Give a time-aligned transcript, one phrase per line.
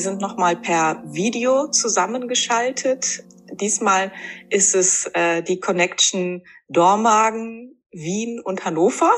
[0.00, 3.22] Wir sind nochmal per Video zusammengeschaltet.
[3.52, 4.10] Diesmal
[4.48, 9.12] ist es äh, die Connection Dormagen, Wien und Hannover.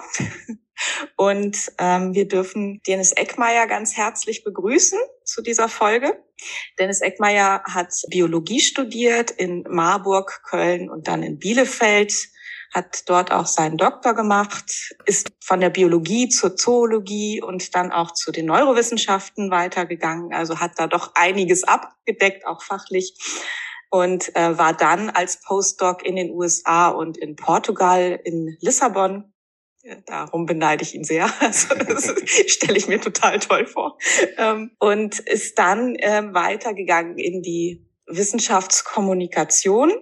[1.17, 6.21] Und ähm, wir dürfen Dennis Eckmeier ganz herzlich begrüßen zu dieser Folge.
[6.81, 12.13] Dennis Eckmeier hat Biologie studiert in Marburg, Köln und dann in Bielefeld
[12.73, 18.13] hat dort auch seinen Doktor gemacht, ist von der Biologie zur Zoologie und dann auch
[18.13, 20.33] zu den Neurowissenschaften weitergegangen.
[20.33, 23.15] Also hat da doch einiges abgedeckt, auch fachlich.
[23.91, 29.35] Und äh, war dann als Postdoc in den USA und in Portugal, in Lissabon.
[30.07, 31.31] Darum beneide ich ihn sehr.
[31.41, 32.15] Also das
[32.47, 33.99] stelle ich mir total toll vor.
[34.39, 39.93] Ähm, und ist dann äh, weitergegangen in die Wissenschaftskommunikation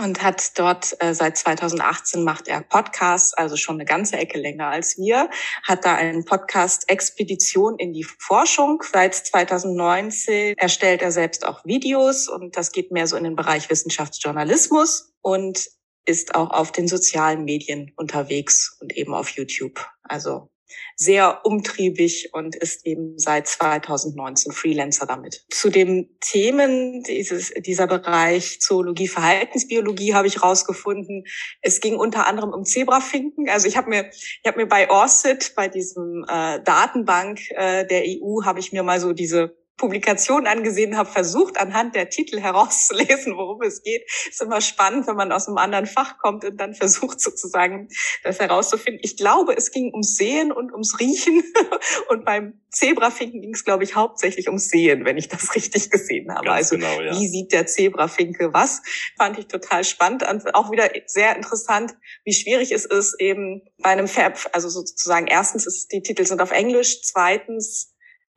[0.00, 4.68] und hat dort äh, seit 2018 macht er Podcasts, also schon eine ganze Ecke länger
[4.68, 5.30] als wir,
[5.62, 8.82] hat da einen Podcast Expedition in die Forschung.
[8.90, 13.68] Seit 2019 erstellt er selbst auch Videos und das geht mehr so in den Bereich
[13.68, 15.68] Wissenschaftsjournalismus und
[16.06, 19.86] ist auch auf den sozialen Medien unterwegs und eben auf YouTube.
[20.02, 20.50] Also
[20.96, 25.44] sehr umtriebig und ist eben seit 2019 Freelancer damit.
[25.50, 31.24] Zu den Themen dieses, dieser Bereich Zoologie, Verhaltensbiologie habe ich rausgefunden.
[31.62, 33.48] Es ging unter anderem um Zebrafinken.
[33.48, 38.02] Also ich habe mir, ich habe mir bei ORCID, bei diesem äh, Datenbank äh, der
[38.06, 43.34] EU, habe ich mir mal so diese Publikation angesehen habe, versucht anhand der Titel herauszulesen,
[43.36, 44.04] worum es geht.
[44.28, 47.88] Ist immer spannend, wenn man aus einem anderen Fach kommt und dann versucht sozusagen
[48.22, 49.00] das herauszufinden.
[49.02, 51.42] Ich glaube, es ging ums Sehen und ums Riechen
[52.10, 56.30] und beim Zebrafinken ging es, glaube ich, hauptsächlich ums Sehen, wenn ich das richtig gesehen
[56.30, 56.44] habe.
[56.44, 57.18] Ganz also genau, ja.
[57.18, 58.82] wie sieht der Zebrafinke was?
[59.16, 63.90] Fand ich total spannend und auch wieder sehr interessant, wie schwierig es ist eben bei
[63.90, 67.89] einem Fab, also sozusagen erstens ist die Titel sind auf Englisch, zweitens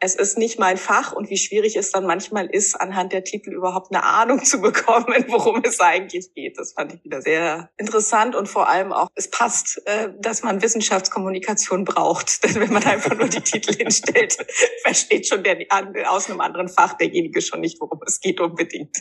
[0.03, 3.53] es ist nicht mein Fach und wie schwierig es dann manchmal ist, anhand der Titel
[3.53, 6.58] überhaupt eine Ahnung zu bekommen, worum es eigentlich geht.
[6.58, 10.62] Das fand ich wieder sehr interessant und vor allem auch, es passt, äh, dass man
[10.62, 12.44] Wissenschaftskommunikation braucht.
[12.44, 14.46] Denn wenn man einfach nur die Titel hinstellt,
[14.84, 15.58] versteht schon der
[16.09, 18.97] aus einem anderen Fach derjenige schon nicht, worum es geht unbedingt.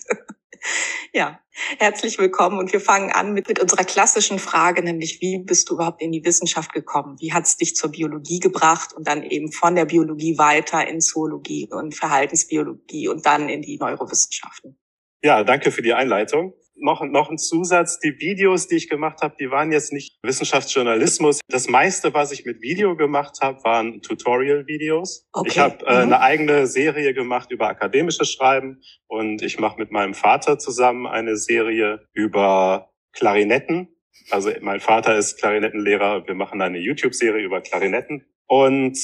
[1.12, 1.40] Ja,
[1.78, 5.74] herzlich willkommen und wir fangen an mit, mit unserer klassischen Frage, nämlich wie bist du
[5.74, 7.16] überhaupt in die Wissenschaft gekommen?
[7.20, 11.00] Wie hat es dich zur Biologie gebracht und dann eben von der Biologie weiter in
[11.00, 14.78] Zoologie und Verhaltensbiologie und dann in die Neurowissenschaften?
[15.24, 17.98] Ja, danke für die Einleitung noch, noch ein Zusatz.
[17.98, 21.40] Die Videos, die ich gemacht habe, die waren jetzt nicht Wissenschaftsjournalismus.
[21.48, 25.26] Das meiste, was ich mit Video gemacht habe, waren Tutorial-Videos.
[25.32, 25.48] Okay.
[25.48, 26.12] Ich habe äh, mhm.
[26.12, 31.36] eine eigene Serie gemacht über akademisches Schreiben und ich mache mit meinem Vater zusammen eine
[31.36, 33.88] Serie über Klarinetten.
[34.30, 36.26] Also mein Vater ist Klarinettenlehrer.
[36.26, 38.26] Wir machen eine YouTube-Serie über Klarinetten.
[38.46, 38.98] Und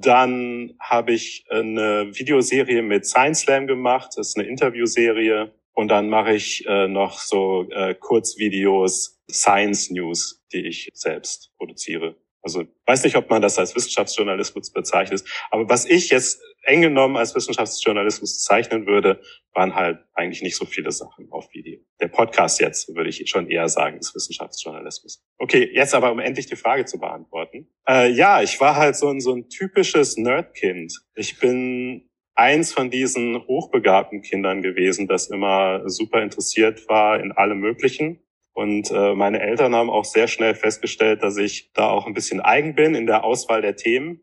[0.00, 4.12] dann habe ich eine Videoserie mit Science Slam gemacht.
[4.16, 10.44] Das ist eine Interviewserie und dann mache ich äh, noch so äh, Kurzvideos, Science News,
[10.52, 12.16] die ich selbst produziere.
[12.46, 17.16] Also weiß nicht, ob man das als Wissenschaftsjournalismus bezeichnet, aber was ich jetzt eng genommen
[17.16, 19.20] als Wissenschaftsjournalismus bezeichnen würde,
[19.52, 21.80] waren halt eigentlich nicht so viele Sachen auf Video.
[22.00, 25.24] Der Podcast jetzt würde ich schon eher sagen, ist Wissenschaftsjournalismus.
[25.38, 27.68] Okay, jetzt aber um endlich die Frage zu beantworten.
[27.88, 30.92] Äh, ja, ich war halt so ein, so ein typisches Nerdkind.
[31.16, 37.58] Ich bin eins von diesen hochbegabten Kindern gewesen, das immer super interessiert war in allem
[37.58, 38.20] Möglichen.
[38.56, 42.40] Und äh, meine Eltern haben auch sehr schnell festgestellt, dass ich da auch ein bisschen
[42.40, 44.22] eigen bin in der Auswahl der Themen.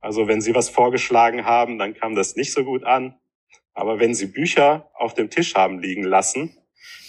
[0.00, 3.18] Also wenn sie was vorgeschlagen haben, dann kam das nicht so gut an.
[3.74, 6.56] Aber wenn sie Bücher auf dem Tisch haben liegen lassen,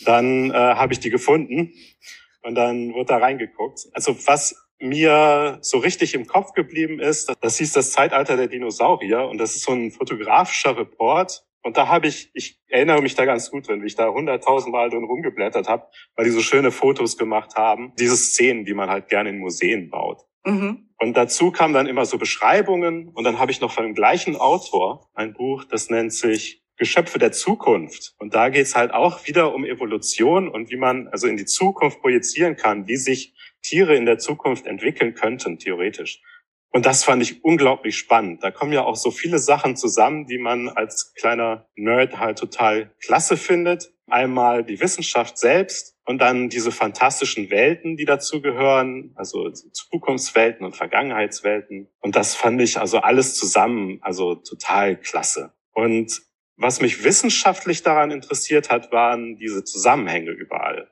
[0.03, 1.71] dann äh, habe ich die gefunden
[2.43, 3.87] und dann wird da reingeguckt.
[3.93, 9.29] Also was mir so richtig im Kopf geblieben ist, das hieß das Zeitalter der Dinosaurier
[9.29, 11.45] und das ist so ein fotografischer Report.
[11.67, 14.89] Und da habe ich, ich erinnere mich da ganz gut drin, wie ich da hunderttausendmal
[14.89, 15.85] drin rumgeblättert habe,
[16.15, 17.91] weil die so schöne Fotos gemacht haben.
[17.99, 20.21] Diese Szenen, die man halt gerne in Museen baut.
[20.45, 20.87] Mhm.
[20.97, 24.37] Und dazu kamen dann immer so Beschreibungen und dann habe ich noch von dem gleichen
[24.37, 28.15] Autor ein Buch, das nennt sich Geschöpfe der Zukunft.
[28.17, 31.99] Und da geht's halt auch wieder um Evolution und wie man also in die Zukunft
[31.99, 36.21] projizieren kann, wie sich Tiere in der Zukunft entwickeln könnten, theoretisch.
[36.71, 38.43] Und das fand ich unglaublich spannend.
[38.43, 42.91] Da kommen ja auch so viele Sachen zusammen, die man als kleiner Nerd halt total
[43.01, 43.91] klasse findet.
[44.09, 50.75] Einmal die Wissenschaft selbst und dann diese fantastischen Welten, die dazu gehören, also Zukunftswelten und
[50.75, 51.89] Vergangenheitswelten.
[51.99, 55.53] Und das fand ich also alles zusammen, also total klasse.
[55.73, 56.21] Und
[56.55, 60.89] was mich wissenschaftlich daran interessiert hat, waren diese Zusammenhänge überall.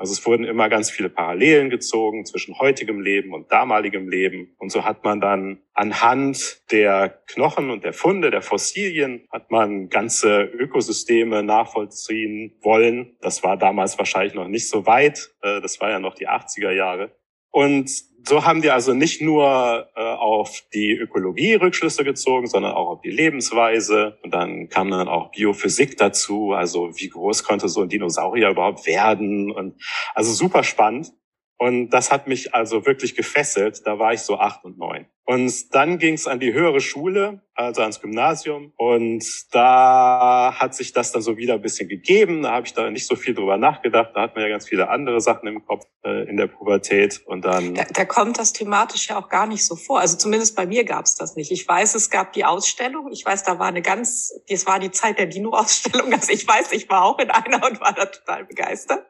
[0.00, 4.54] Also es wurden immer ganz viele Parallelen gezogen zwischen heutigem Leben und damaligem Leben.
[4.56, 9.90] Und so hat man dann anhand der Knochen und der Funde, der Fossilien, hat man
[9.90, 13.18] ganze Ökosysteme nachvollziehen wollen.
[13.20, 15.34] Das war damals wahrscheinlich noch nicht so weit.
[15.42, 17.14] Äh, das war ja noch die 80er Jahre.
[17.50, 17.90] Und
[18.26, 23.00] so haben die also nicht nur äh, auf die Ökologie Rückschlüsse gezogen, sondern auch auf
[23.00, 24.18] die Lebensweise.
[24.22, 26.52] Und dann kam dann auch Biophysik dazu.
[26.52, 29.50] Also wie groß konnte so ein Dinosaurier überhaupt werden?
[29.50, 29.80] Und
[30.14, 31.12] also super spannend.
[31.58, 33.82] Und das hat mich also wirklich gefesselt.
[33.84, 35.06] Da war ich so acht und neun.
[35.26, 38.72] Und dann ging es an die höhere Schule, also ans Gymnasium.
[38.76, 42.42] Und da hat sich das dann so wieder ein bisschen gegeben.
[42.42, 44.12] Da habe ich da nicht so viel drüber nachgedacht.
[44.14, 47.20] Da hat man ja ganz viele andere Sachen im Kopf äh, in der Pubertät.
[47.26, 47.74] Und dann.
[47.74, 50.00] Da, da kommt das thematisch ja auch gar nicht so vor.
[50.00, 51.50] Also zumindest bei mir gab es das nicht.
[51.52, 53.10] Ich weiß, es gab die Ausstellung.
[53.12, 56.10] Ich weiß, da war eine ganz, das war die Zeit der Dino-Ausstellung.
[56.20, 59.06] Also ich weiß, ich war auch in einer und war da total begeistert.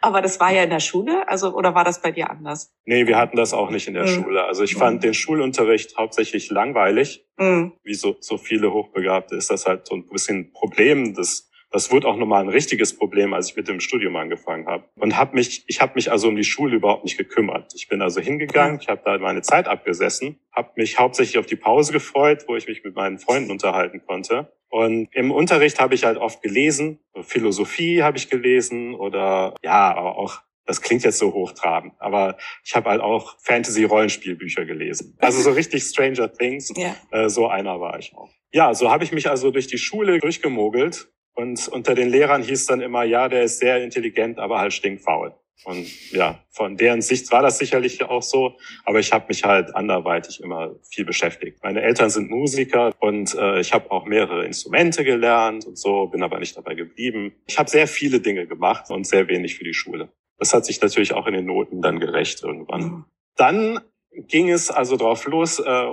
[0.00, 1.26] Aber das war ja in der Schule.
[1.28, 2.72] Also, oder war das bei dir anders?
[2.84, 4.22] Nee, wir hatten das auch nicht in der mhm.
[4.22, 4.44] Schule.
[4.44, 5.00] Also ich fand mhm.
[5.00, 7.26] den Schulunterricht hauptsächlich langweilig.
[7.38, 7.72] Mhm.
[7.82, 11.14] Wie so, so viele Hochbegabte ist das halt so ein bisschen ein Problem.
[11.14, 14.84] Das, das wurde auch nochmal ein richtiges Problem, als ich mit dem Studium angefangen habe.
[14.96, 17.72] Und hab mich, ich habe mich also um die Schule überhaupt nicht gekümmert.
[17.74, 21.56] Ich bin also hingegangen, ich habe da meine Zeit abgesessen, habe mich hauptsächlich auf die
[21.56, 24.52] Pause gefreut, wo ich mich mit meinen Freunden unterhalten konnte.
[24.68, 30.16] Und im Unterricht habe ich halt oft gelesen, Philosophie habe ich gelesen oder ja, aber
[30.16, 35.16] auch das klingt jetzt so hochtrabend, aber ich habe halt auch Fantasy-Rollenspielbücher gelesen.
[35.18, 36.94] Also so richtig Stranger Things, ja.
[37.10, 38.30] äh, so einer war ich auch.
[38.52, 42.66] Ja, so habe ich mich also durch die Schule durchgemogelt und unter den Lehrern hieß
[42.66, 45.34] dann immer, ja, der ist sehr intelligent, aber halt stinkfaul.
[45.64, 49.74] Und ja, von deren Sicht war das sicherlich auch so, aber ich habe mich halt
[49.76, 51.62] anderweitig immer viel beschäftigt.
[51.62, 56.22] Meine Eltern sind Musiker und äh, ich habe auch mehrere Instrumente gelernt und so, bin
[56.22, 57.34] aber nicht dabei geblieben.
[57.46, 60.10] Ich habe sehr viele Dinge gemacht und sehr wenig für die Schule.
[60.42, 62.82] Das hat sich natürlich auch in den Noten dann gerecht irgendwann.
[62.82, 63.04] Mhm.
[63.36, 63.80] Dann
[64.10, 65.86] ging es also drauf los, äh,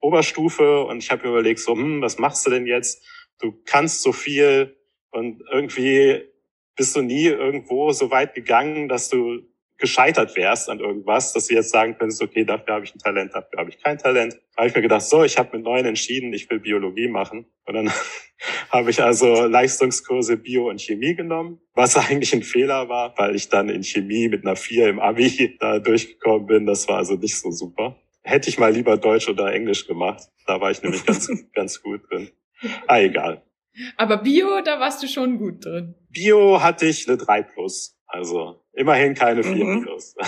[0.00, 3.02] Oberstufe, und ich habe überlegt, so, hm, was machst du denn jetzt?
[3.38, 4.76] Du kannst so viel
[5.12, 6.24] und irgendwie
[6.76, 9.40] bist du nie irgendwo so weit gegangen, dass du
[9.78, 13.34] gescheitert wärst an irgendwas, dass du jetzt sagen könntest, okay, dafür habe ich ein Talent,
[13.34, 14.34] dafür habe ich kein Talent.
[14.34, 17.46] Da habe ich mir gedacht, so, ich habe mit neun entschieden, ich will Biologie machen.
[17.64, 17.92] Und dann
[18.70, 23.48] habe ich also Leistungskurse Bio und Chemie genommen, was eigentlich ein Fehler war, weil ich
[23.48, 26.66] dann in Chemie mit einer vier im Abi da durchgekommen bin.
[26.66, 27.96] Das war also nicht so super.
[28.22, 30.24] Hätte ich mal lieber Deutsch oder Englisch gemacht.
[30.46, 32.30] Da war ich nämlich ganz, ganz gut drin.
[32.86, 33.42] Ah, egal.
[33.96, 35.94] Aber Bio, da warst du schon gut drin.
[36.10, 37.95] Bio hatte ich eine 3 plus.
[38.06, 39.82] Also immerhin keine 4 mhm.
[39.82, 40.14] plus.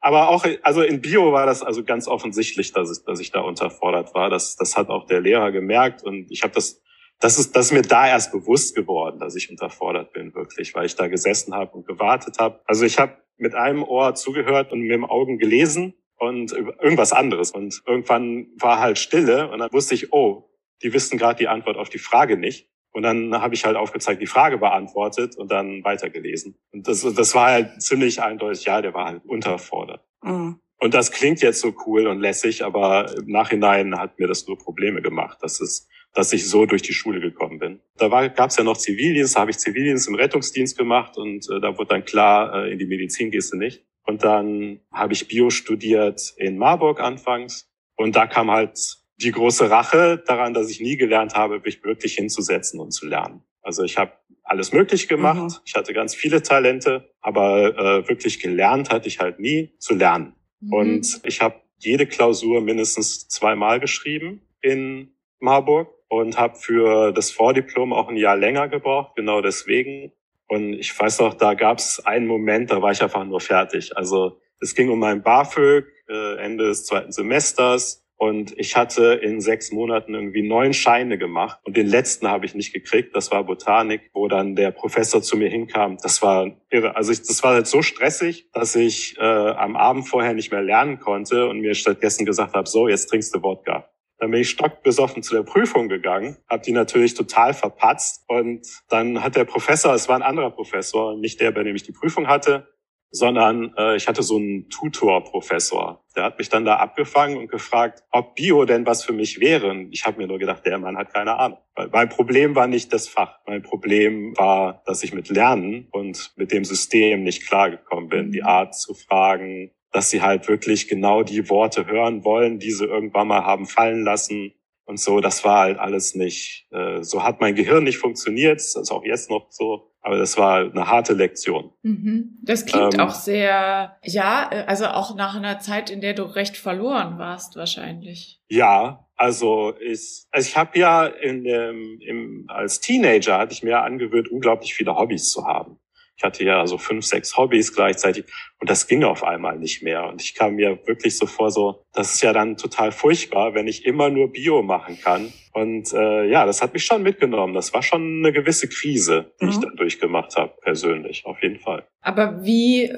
[0.00, 3.40] Aber auch, also in Bio war das also ganz offensichtlich, dass ich, dass ich da
[3.40, 4.30] unterfordert war.
[4.30, 6.82] Das, das hat auch der Lehrer gemerkt und ich habe das,
[7.20, 10.86] das ist, das ist mir da erst bewusst geworden, dass ich unterfordert bin wirklich, weil
[10.86, 12.60] ich da gesessen habe und gewartet habe.
[12.64, 17.50] Also ich habe mit einem Ohr zugehört und mit dem Augen gelesen und irgendwas anderes.
[17.50, 20.50] Und irgendwann war halt Stille und dann wusste ich, oh,
[20.82, 22.68] die wissen gerade die Antwort auf die Frage nicht.
[22.92, 26.56] Und dann habe ich halt aufgezeigt, die Frage beantwortet und dann weitergelesen.
[26.72, 30.04] Und das, das war halt ziemlich eindeutig, ja, der war halt unterfordert.
[30.22, 30.60] Mhm.
[30.80, 34.58] Und das klingt jetzt so cool und lässig, aber im Nachhinein hat mir das nur
[34.58, 37.80] Probleme gemacht, dass es, dass ich so durch die Schule gekommen bin.
[37.96, 41.60] Da gab es ja noch Zivildienst, da habe ich Zivildienst im Rettungsdienst gemacht und äh,
[41.60, 43.84] da wurde dann klar, äh, in die Medizin gehst du nicht.
[44.06, 49.70] Und dann habe ich Bio studiert in Marburg anfangs und da kam halt die große
[49.70, 53.42] Rache daran, dass ich nie gelernt habe, mich wirklich hinzusetzen und zu lernen.
[53.62, 54.12] Also ich habe
[54.42, 55.42] alles möglich gemacht.
[55.42, 55.56] Mhm.
[55.64, 60.34] Ich hatte ganz viele Talente, aber äh, wirklich gelernt hatte ich halt nie zu lernen.
[60.60, 60.72] Mhm.
[60.72, 67.92] Und ich habe jede Klausur mindestens zweimal geschrieben in Marburg und habe für das Vordiplom
[67.92, 70.12] auch ein Jahr länger gebraucht, genau deswegen.
[70.48, 73.96] Und ich weiß noch, da gab es einen Moment, da war ich einfach nur fertig.
[73.96, 78.04] Also es ging um mein BAföG, äh, Ende des zweiten Semesters.
[78.20, 82.54] Und ich hatte in sechs Monaten irgendwie neun Scheine gemacht und den letzten habe ich
[82.54, 83.16] nicht gekriegt.
[83.16, 85.96] Das war Botanik, wo dann der Professor zu mir hinkam.
[86.02, 86.96] Das war irre.
[86.96, 90.60] Also ich, das war halt so stressig, dass ich äh, am Abend vorher nicht mehr
[90.60, 93.88] lernen konnte und mir stattdessen gesagt habe, so, jetzt trinkst du Wodka.
[94.18, 99.24] Dann bin ich stockbesoffen zu der Prüfung gegangen, habe die natürlich total verpatzt und dann
[99.24, 102.28] hat der Professor, es war ein anderer Professor, nicht der, bei dem ich die Prüfung
[102.28, 102.68] hatte,
[103.10, 106.04] sondern äh, ich hatte so einen Tutor-Professor.
[106.16, 109.70] Der hat mich dann da abgefangen und gefragt, ob Bio denn was für mich wäre.
[109.70, 111.58] Und ich habe mir nur gedacht, der Mann hat keine Ahnung.
[111.74, 113.38] Weil mein Problem war nicht das Fach.
[113.46, 118.32] Mein Problem war, dass ich mit Lernen und mit dem System nicht klargekommen bin.
[118.32, 122.84] Die Art zu fragen, dass sie halt wirklich genau die Worte hören wollen, die sie
[122.84, 124.52] irgendwann mal haben fallen lassen
[124.84, 125.20] und so.
[125.20, 126.68] Das war halt alles nicht.
[126.70, 128.56] Äh, so hat mein Gehirn nicht funktioniert.
[128.56, 129.89] Das ist auch jetzt noch so.
[130.02, 131.72] Aber das war eine harte Lektion.
[131.82, 132.38] Mhm.
[132.42, 136.56] Das klingt ähm, auch sehr, ja, also auch nach einer Zeit, in der du recht
[136.56, 138.40] verloren warst, wahrscheinlich.
[138.48, 143.82] Ja, also ich, also ich habe ja in dem, im, als Teenager hatte ich mir
[143.82, 145.78] angewöhnt, unglaublich viele Hobbys zu haben.
[146.20, 148.26] Ich hatte ja so fünf, sechs Hobbys gleichzeitig
[148.60, 150.06] und das ging auf einmal nicht mehr.
[150.06, 153.66] Und ich kam mir wirklich so vor, so, das ist ja dann total furchtbar, wenn
[153.66, 155.32] ich immer nur Bio machen kann.
[155.54, 157.54] Und äh, ja, das hat mich schon mitgenommen.
[157.54, 159.50] Das war schon eine gewisse Krise, die mhm.
[159.50, 161.86] ich dann durchgemacht habe, persönlich, auf jeden Fall.
[162.02, 162.92] Aber wie,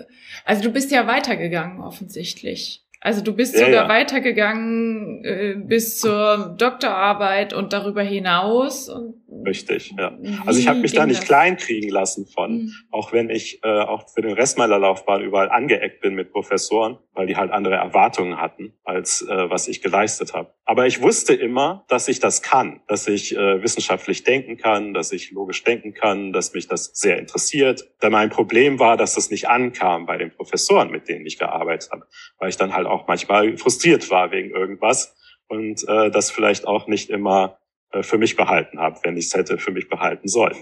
[0.44, 2.82] also du bist ja weitergegangen offensichtlich.
[3.00, 3.88] Also du bist ja, sogar ja.
[3.88, 8.88] weitergegangen äh, bis zur Doktorarbeit und darüber hinaus.
[8.88, 9.14] Und
[9.44, 10.16] Richtig, ja.
[10.46, 11.26] Also ich habe mich da nicht das?
[11.26, 12.72] klein kriegen lassen von, mhm.
[12.90, 16.98] auch wenn ich äh, auch für den Rest meiner Laufbahn überall angeeckt bin mit Professoren,
[17.14, 20.52] weil die halt andere Erwartungen hatten, als äh, was ich geleistet habe.
[20.64, 25.12] Aber ich wusste immer, dass ich das kann, dass ich äh, wissenschaftlich denken kann, dass
[25.12, 27.90] ich logisch denken kann, dass mich das sehr interessiert.
[28.00, 31.90] Da mein Problem war, dass das nicht ankam bei den Professoren, mit denen ich gearbeitet
[31.90, 32.06] habe,
[32.38, 35.16] weil ich dann halt auch manchmal frustriert war wegen irgendwas
[35.48, 37.58] und äh, das vielleicht auch nicht immer
[38.00, 40.56] für mich behalten habe, wenn ich es hätte für mich behalten sollen.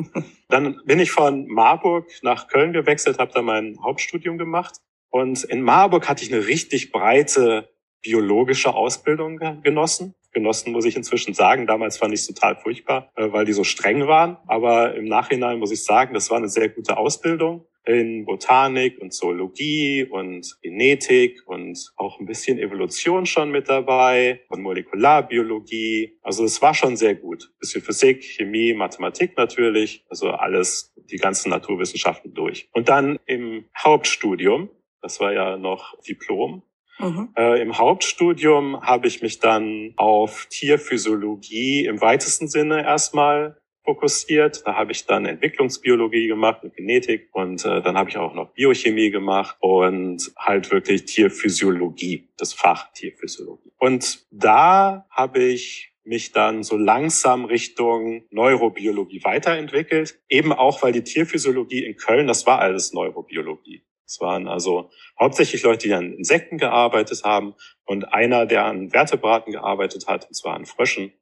[0.48, 4.76] dann bin ich von Marburg nach Köln gewechselt, habe da mein Hauptstudium gemacht
[5.10, 7.68] und in Marburg hatte ich eine richtig breite
[8.02, 10.14] biologische Ausbildung genossen.
[10.32, 11.66] Genossen muss ich inzwischen sagen.
[11.66, 14.36] Damals fand ich es total furchtbar, äh, weil die so streng waren.
[14.46, 19.12] Aber im Nachhinein muss ich sagen, das war eine sehr gute Ausbildung in Botanik und
[19.12, 26.18] Zoologie und Genetik und auch ein bisschen Evolution schon mit dabei und Molekularbiologie.
[26.22, 27.50] Also es war schon sehr gut.
[27.60, 32.68] Bisschen Physik, Chemie, Mathematik natürlich, also alles, die ganzen Naturwissenschaften durch.
[32.72, 34.68] Und dann im Hauptstudium,
[35.00, 36.62] das war ja noch Diplom,
[36.98, 37.28] Mhm.
[37.36, 44.66] Äh, Im Hauptstudium habe ich mich dann auf Tierphysiologie im weitesten Sinne erstmal fokussiert.
[44.66, 48.52] Da habe ich dann Entwicklungsbiologie gemacht und Genetik und äh, dann habe ich auch noch
[48.52, 53.72] Biochemie gemacht und halt wirklich Tierphysiologie, das Fach Tierphysiologie.
[53.78, 60.20] Und da habe ich mich dann so langsam Richtung Neurobiologie weiterentwickelt.
[60.28, 63.82] Eben auch, weil die Tierphysiologie in Köln, das war alles Neurobiologie.
[64.06, 69.50] Es waren also hauptsächlich Leute, die an Insekten gearbeitet haben und einer, der an Vertebraten
[69.50, 71.12] gearbeitet hat, und zwar an Fröschen.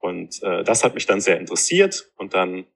[0.00, 2.66] Und äh, das hat mich dann sehr interessiert und dann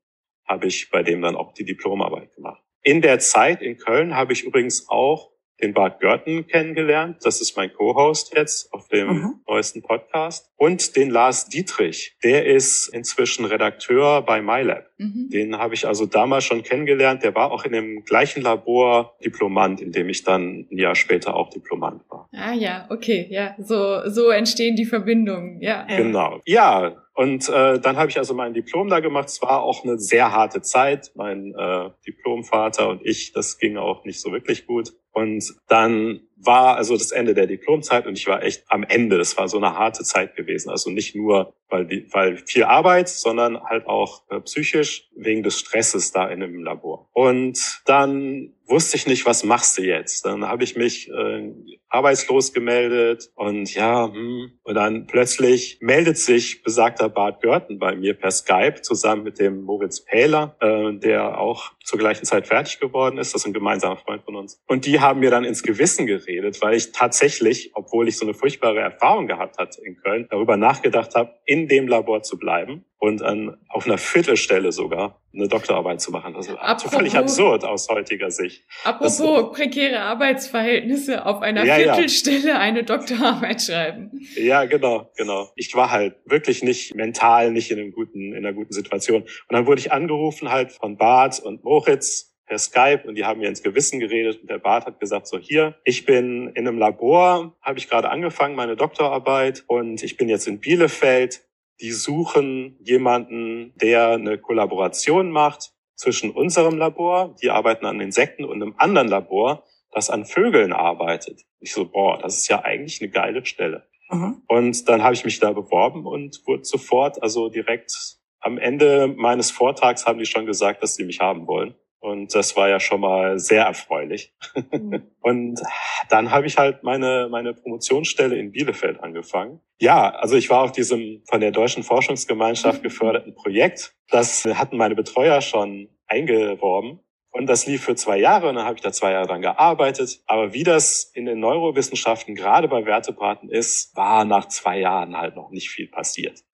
[0.47, 2.63] habe ich bei dem dann auch die Diplomarbeit gemacht.
[2.83, 7.19] In der Zeit in Köln habe ich übrigens auch den Bart Görten kennengelernt.
[7.23, 9.35] Das ist mein Co-Host jetzt auf dem mhm.
[9.49, 10.51] neuesten Podcast.
[10.57, 12.17] Und den Lars Dietrich.
[12.23, 14.85] Der ist inzwischen Redakteur bei MyLab.
[14.99, 15.29] Mhm.
[15.31, 17.23] Den habe ich also damals schon kennengelernt.
[17.23, 21.35] Der war auch in dem gleichen Labor Diplomant, in dem ich dann ein Jahr später
[21.35, 22.29] auch Diplomant war.
[22.33, 23.55] Ah ja, okay, ja.
[23.59, 25.87] So, so entstehen die Verbindungen, ja.
[25.87, 26.41] Genau.
[26.47, 29.29] Ja, und äh, dann habe ich also mein Diplom da gemacht.
[29.29, 31.13] Es war auch eine sehr harte Zeit.
[31.15, 34.93] Mein äh, Diplomvater und ich, das ging auch nicht so wirklich gut.
[35.13, 39.19] Und dann war also das Ende der Diplomzeit und ich war echt am Ende.
[39.19, 40.71] Das war so eine harte Zeit gewesen.
[40.71, 46.13] Also nicht nur, weil, weil viel Arbeit, sondern halt auch äh, psychisch wegen des Stresses
[46.13, 47.09] da in dem Labor.
[47.13, 50.25] Und dann wusste ich nicht, was machst du jetzt?
[50.25, 51.53] Dann habe ich mich äh,
[51.89, 58.15] arbeitslos gemeldet und ja, hm, und dann plötzlich meldet sich besagter Bart Görten bei mir
[58.15, 63.19] per Skype zusammen mit dem Moritz Pähler, äh, der auch zur gleichen Zeit fertig geworden
[63.19, 63.35] ist.
[63.35, 64.61] Das ist ein gemeinsamer Freund von uns.
[64.67, 68.35] Und die haben mir dann ins Gewissen geredet, weil ich tatsächlich, obwohl ich so eine
[68.35, 73.23] furchtbare Erfahrung gehabt hatte in Köln, darüber nachgedacht habe, in dem Labor zu bleiben und
[73.23, 76.33] an, auf einer Viertelstelle sogar eine Doktorarbeit zu machen.
[76.35, 78.65] Das ist apropos, völlig absurd aus heutiger Sicht.
[78.85, 82.59] Apropos das, prekäre Arbeitsverhältnisse auf einer ja, Viertelstelle ja.
[82.59, 84.11] eine Doktorarbeit schreiben.
[84.37, 85.51] Ja, genau, genau.
[85.57, 89.23] Ich war halt wirklich nicht mental nicht in einem guten, in einer guten Situation.
[89.23, 93.41] Und dann wurde ich angerufen halt von Bart und Moritz per Skype und die haben
[93.41, 96.79] mir ins Gewissen geredet und der Bart hat gesagt, so hier, ich bin in einem
[96.79, 101.43] Labor, habe ich gerade angefangen, meine Doktorarbeit und ich bin jetzt in Bielefeld
[101.81, 108.63] die suchen jemanden, der eine Kollaboration macht zwischen unserem Labor, die arbeiten an Insekten, und
[108.63, 111.43] einem anderen Labor, das an Vögeln arbeitet.
[111.61, 113.87] Ich so, boah, das ist ja eigentlich eine geile Stelle.
[114.11, 114.43] Mhm.
[114.49, 119.51] Und dann habe ich mich da beworben und wurde sofort, also direkt am Ende meines
[119.51, 121.75] Vortrags haben die schon gesagt, dass sie mich haben wollen.
[122.05, 124.35] Und das war ja schon mal sehr erfreulich.
[124.71, 125.11] Mhm.
[125.23, 125.63] Und
[126.11, 129.63] dann habe ich halt meine, meine Promotionsstelle in Bielefeld angefangen.
[129.81, 132.83] Ja, also ich war auf diesem von der Deutschen Forschungsgemeinschaft mhm.
[132.83, 133.95] geförderten Projekt.
[134.11, 137.01] Das hatten meine Betreuer schon eingeworben.
[137.31, 140.21] Und das lief für zwei Jahre und dann habe ich da zwei Jahre dran gearbeitet.
[140.27, 145.37] Aber wie das in den Neurowissenschaften gerade bei Wertebraten ist, war nach zwei Jahren halt
[145.37, 146.45] noch nicht viel passiert.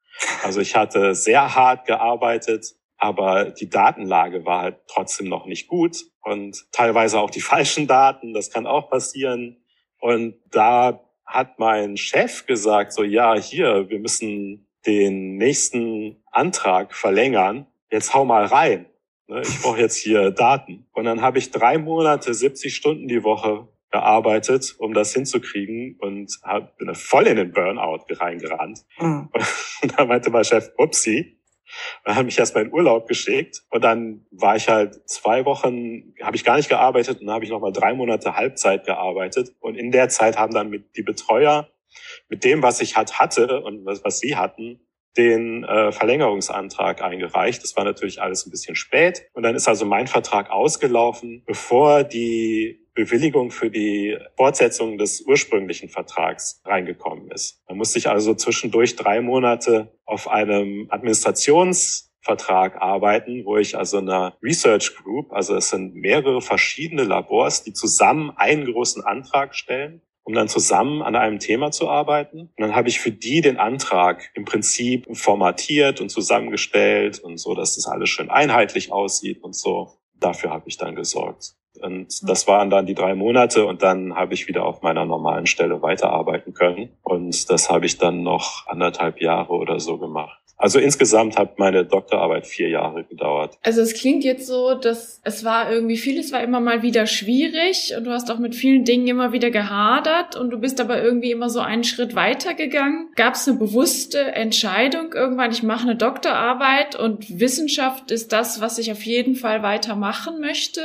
[0.45, 2.66] Also ich hatte sehr hart gearbeitet,
[3.00, 8.35] aber die Datenlage war halt trotzdem noch nicht gut und teilweise auch die falschen Daten,
[8.35, 9.57] das kann auch passieren.
[9.99, 17.66] Und da hat mein Chef gesagt, so ja, hier, wir müssen den nächsten Antrag verlängern,
[17.90, 18.87] jetzt hau mal rein.
[19.28, 20.87] Ne, ich brauche jetzt hier Daten.
[20.92, 26.38] Und dann habe ich drei Monate, 70 Stunden die Woche gearbeitet, um das hinzukriegen und
[26.42, 28.85] hab, bin voll in den Burnout reingerannt.
[28.99, 29.30] Mhm.
[29.83, 31.39] Und dann meinte mein Chef, upsie,
[32.04, 36.37] dann hat mich erstmal in Urlaub geschickt und dann war ich halt zwei Wochen, habe
[36.37, 39.90] ich gar nicht gearbeitet und dann habe ich nochmal drei Monate Halbzeit gearbeitet und in
[39.90, 41.68] der Zeit haben dann mit die Betreuer
[42.28, 44.80] mit dem, was ich halt hatte und was, was sie hatten,
[45.16, 47.62] den äh, Verlängerungsantrag eingereicht.
[47.62, 49.26] Das war natürlich alles ein bisschen spät.
[49.32, 55.88] Und dann ist also mein Vertrag ausgelaufen, bevor die Bewilligung für die Fortsetzung des ursprünglichen
[55.88, 57.62] Vertrags reingekommen ist.
[57.68, 64.36] Man musste sich also zwischendurch drei Monate auf einem Administrationsvertrag arbeiten, wo ich also einer
[64.43, 70.34] Research Group, also es sind mehrere verschiedene Labors, die zusammen einen großen Antrag stellen um
[70.34, 72.41] dann zusammen an einem Thema zu arbeiten.
[72.41, 77.54] Und dann habe ich für die den Antrag im Prinzip formatiert und zusammengestellt und so,
[77.54, 79.99] dass das alles schön einheitlich aussieht und so.
[80.14, 81.56] Dafür habe ich dann gesorgt.
[81.80, 85.47] Und das waren dann die drei Monate und dann habe ich wieder auf meiner normalen
[85.47, 86.91] Stelle weiterarbeiten können.
[87.02, 90.39] Und das habe ich dann noch anderthalb Jahre oder so gemacht.
[90.60, 93.56] Also insgesamt hat meine Doktorarbeit vier Jahre gedauert.
[93.62, 97.94] Also es klingt jetzt so, dass es war irgendwie vieles war immer mal wieder schwierig
[97.96, 101.30] und du hast auch mit vielen Dingen immer wieder gehadert und du bist aber irgendwie
[101.30, 103.08] immer so einen Schritt weiter gegangen.
[103.16, 108.76] Gab es eine bewusste Entscheidung irgendwann, ich mache eine Doktorarbeit und Wissenschaft ist das, was
[108.76, 110.82] ich auf jeden Fall weitermachen möchte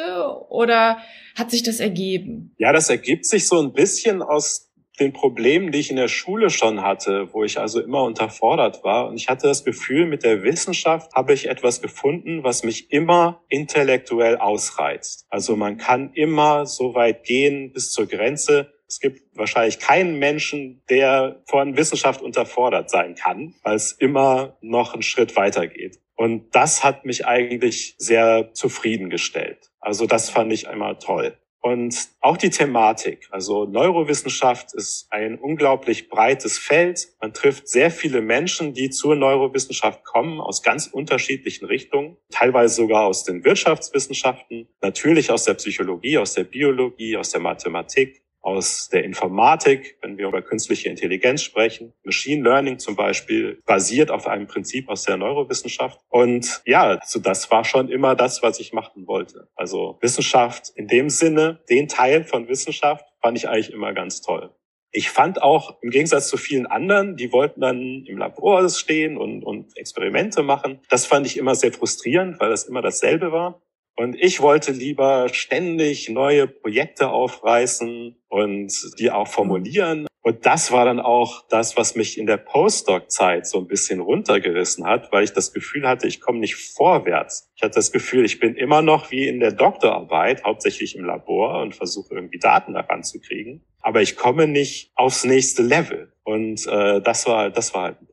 [0.47, 0.99] oder
[1.35, 2.55] hat sich das ergeben?
[2.57, 6.49] Ja, das ergibt sich so ein bisschen aus den Problemen, die ich in der Schule
[6.49, 9.08] schon hatte, wo ich also immer unterfordert war.
[9.08, 13.43] Und ich hatte das Gefühl, mit der Wissenschaft habe ich etwas gefunden, was mich immer
[13.49, 15.25] intellektuell ausreizt.
[15.29, 18.73] Also man kann immer so weit gehen bis zur Grenze.
[18.88, 24.93] Es gibt wahrscheinlich keinen Menschen, der von Wissenschaft unterfordert sein kann, weil es immer noch
[24.93, 25.99] einen Schritt weiter geht.
[26.15, 29.71] Und das hat mich eigentlich sehr zufriedengestellt.
[29.79, 31.38] Also das fand ich einmal toll.
[31.65, 37.08] Und auch die Thematik, also Neurowissenschaft ist ein unglaublich breites Feld.
[37.19, 43.08] Man trifft sehr viele Menschen, die zur Neurowissenschaft kommen, aus ganz unterschiedlichen Richtungen, teilweise sogar
[43.08, 49.03] aus den Wirtschaftswissenschaften, natürlich aus der Psychologie, aus der Biologie, aus der Mathematik, aus der
[49.03, 51.93] Informatik, wenn wir über künstliche Intelligenz sprechen.
[52.03, 55.99] Machine Learning zum Beispiel basiert auf einem Prinzip aus der Neurowissenschaft.
[56.10, 59.49] Und ja, also das war schon immer das, was ich machen wollte.
[59.55, 64.51] Also Wissenschaft in dem Sinne, den Teil von Wissenschaft fand ich eigentlich immer ganz toll.
[64.91, 69.43] Ich fand auch im Gegensatz zu vielen anderen, die wollten dann im Labor stehen und,
[69.43, 70.79] und Experimente machen.
[70.89, 73.62] Das fand ich immer sehr frustrierend, weil das immer dasselbe war.
[73.97, 80.08] Und ich wollte lieber ständig neue Projekte aufreißen und die auch formulieren.
[80.21, 84.86] Und das war dann auch das, was mich in der Postdoc-Zeit so ein bisschen runtergerissen
[84.86, 87.51] hat, weil ich das Gefühl hatte, ich komme nicht vorwärts.
[87.55, 91.62] Ich hatte das Gefühl, ich bin immer noch wie in der Doktorarbeit, hauptsächlich im Labor
[91.62, 93.63] und versuche irgendwie Daten daran zu kriegen.
[93.81, 96.12] Aber ich komme nicht aufs nächste Level.
[96.23, 98.08] Und äh, das war, das war halt ein.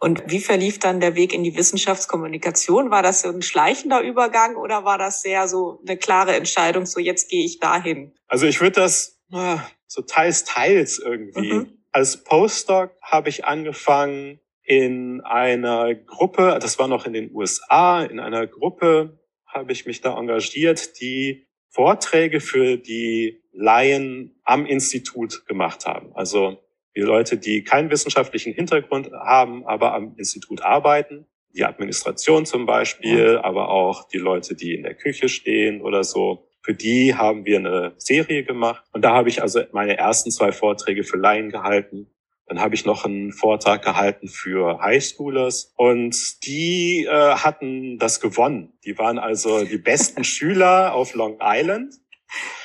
[0.00, 2.90] Und wie verlief dann der Weg in die Wissenschaftskommunikation?
[2.90, 7.00] War das so ein schleichender Übergang oder war das sehr so eine klare Entscheidung, so
[7.00, 8.14] jetzt gehe ich dahin?
[8.28, 11.52] Also ich würde das ah, so teils, teils irgendwie.
[11.52, 11.78] Mhm.
[11.90, 18.20] Als Postdoc habe ich angefangen in einer Gruppe, das war noch in den USA, in
[18.20, 25.86] einer Gruppe habe ich mich da engagiert, die Vorträge für die Laien am Institut gemacht
[25.86, 26.12] haben.
[26.14, 26.58] Also
[26.98, 33.38] die Leute, die keinen wissenschaftlichen Hintergrund haben, aber am Institut arbeiten, die Administration zum Beispiel,
[33.38, 36.48] aber auch die Leute, die in der Küche stehen oder so.
[36.60, 38.84] Für die haben wir eine Serie gemacht.
[38.92, 42.10] Und da habe ich also meine ersten zwei Vorträge für Laien gehalten.
[42.46, 48.72] Dann habe ich noch einen Vortrag gehalten für Highschoolers und die äh, hatten das gewonnen.
[48.84, 51.94] Die waren also die besten Schüler auf Long Island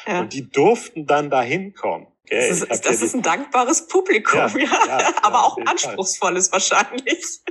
[0.08, 0.22] ja.
[0.22, 2.08] und die durften dann dahin kommen.
[2.26, 6.60] Okay, das ist, das ist ein dankbares Publikum, ja, ja, ja aber auch anspruchsvolles Fall.
[6.60, 7.42] wahrscheinlich.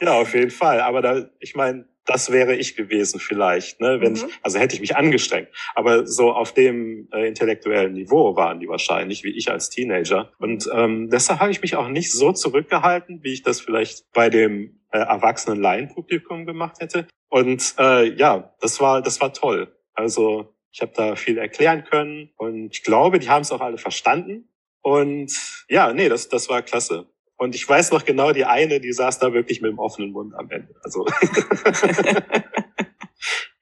[0.00, 0.80] Ja, auf jeden Fall.
[0.80, 4.16] Aber da, ich meine, das wäre ich gewesen vielleicht, ne, wenn mhm.
[4.16, 5.48] ich, also hätte ich mich angestrengt.
[5.74, 10.30] Aber so auf dem äh, intellektuellen Niveau waren die wahrscheinlich, wie ich als Teenager.
[10.38, 14.28] Und ähm, deshalb habe ich mich auch nicht so zurückgehalten, wie ich das vielleicht bei
[14.28, 17.06] dem äh, erwachsenen Laienpublikum gemacht hätte.
[17.28, 19.74] Und äh, ja, das war, das war toll.
[19.94, 23.78] Also ich habe da viel erklären können und ich glaube, die haben es auch alle
[23.78, 24.48] verstanden.
[24.82, 25.32] Und
[25.68, 27.06] ja, nee, das, das war klasse.
[27.36, 30.34] Und ich weiß noch genau, die eine, die saß da wirklich mit dem offenen Mund
[30.34, 30.74] am Ende.
[30.82, 31.04] Also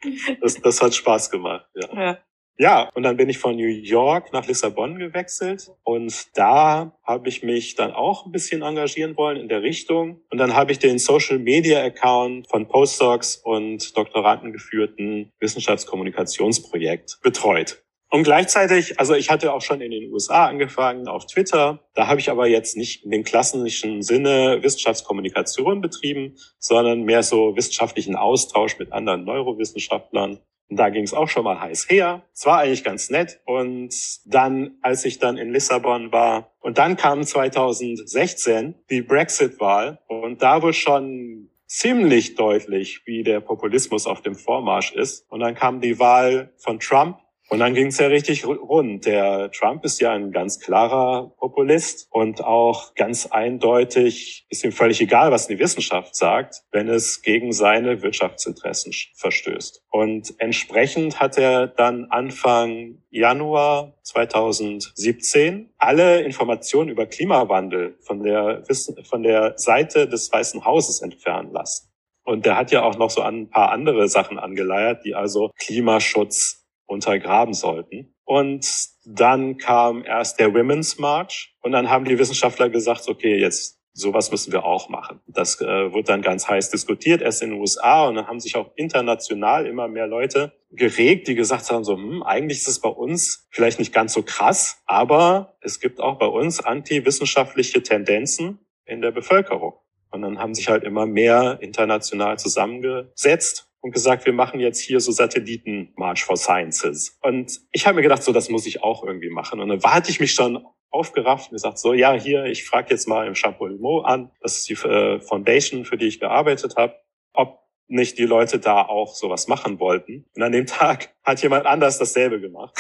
[0.41, 1.67] das, das hat Spaß gemacht.
[1.75, 1.89] Ja.
[1.95, 2.19] ja.
[2.63, 7.43] Ja, und dann bin ich von New York nach Lissabon gewechselt und da habe ich
[7.43, 10.21] mich dann auch ein bisschen engagieren wollen in der Richtung.
[10.31, 17.83] Und dann habe ich den Social Media Account von Postdocs und Doktoranden geführten Wissenschaftskommunikationsprojekt betreut.
[18.11, 21.81] Und gleichzeitig, also ich hatte auch schon in den USA angefangen, auf Twitter.
[21.95, 27.57] Da habe ich aber jetzt nicht in dem klassischen Sinne Wissenschaftskommunikation betrieben, sondern mehr so
[27.57, 30.39] wissenschaftlichen Austausch mit anderen Neurowissenschaftlern.
[30.69, 32.23] Da ging es auch schon mal heiß her.
[32.33, 33.41] Es war eigentlich ganz nett.
[33.45, 33.95] Und
[34.25, 39.99] dann, als ich dann in Lissabon war, und dann kam 2016 die Brexit-Wahl.
[40.07, 45.31] Und da wurde schon ziemlich deutlich, wie der Populismus auf dem Vormarsch ist.
[45.31, 49.05] Und dann kam die Wahl von Trump und dann ging es ja richtig rund.
[49.05, 55.01] Der Trump ist ja ein ganz klarer Populist und auch ganz eindeutig ist ihm völlig
[55.01, 59.83] egal, was die Wissenschaft sagt, wenn es gegen seine Wirtschaftsinteressen verstößt.
[59.91, 68.63] Und entsprechend hat er dann Anfang Januar 2017 alle Informationen über Klimawandel von der,
[69.05, 71.93] von der Seite des Weißen Hauses entfernen lassen.
[72.25, 76.62] Und der hat ja auch noch so ein paar andere Sachen angeleiert, die also Klimaschutz
[76.93, 78.15] untergraben sollten.
[78.25, 78.67] Und
[79.05, 84.31] dann kam erst der Women's March und dann haben die Wissenschaftler gesagt, okay, jetzt sowas
[84.31, 85.21] müssen wir auch machen.
[85.27, 88.57] Das äh, wird dann ganz heiß diskutiert, erst in den USA und dann haben sich
[88.57, 92.89] auch international immer mehr Leute geregt, die gesagt haben, so, hm, eigentlich ist es bei
[92.89, 99.03] uns vielleicht nicht ganz so krass, aber es gibt auch bei uns antiwissenschaftliche Tendenzen in
[99.03, 99.75] der Bevölkerung.
[100.11, 105.01] Und dann haben sich halt immer mehr international zusammengesetzt und gesagt, wir machen jetzt hier
[105.01, 107.19] so Satelliten March for Sciences.
[107.21, 109.61] Und ich habe mir gedacht, so das muss ich auch irgendwie machen.
[109.61, 113.09] Und dann hatte ich mich schon aufgerafft und gesagt, so ja, hier, ich frage jetzt
[113.09, 116.95] mal im Champollion an, das ist die äh, Foundation, für die ich gearbeitet habe,
[117.33, 120.27] ob nicht die Leute da auch sowas machen wollten.
[120.37, 122.79] Und an dem Tag hat jemand anders dasselbe gemacht.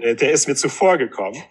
[0.00, 1.42] der, der ist mir zuvor gekommen.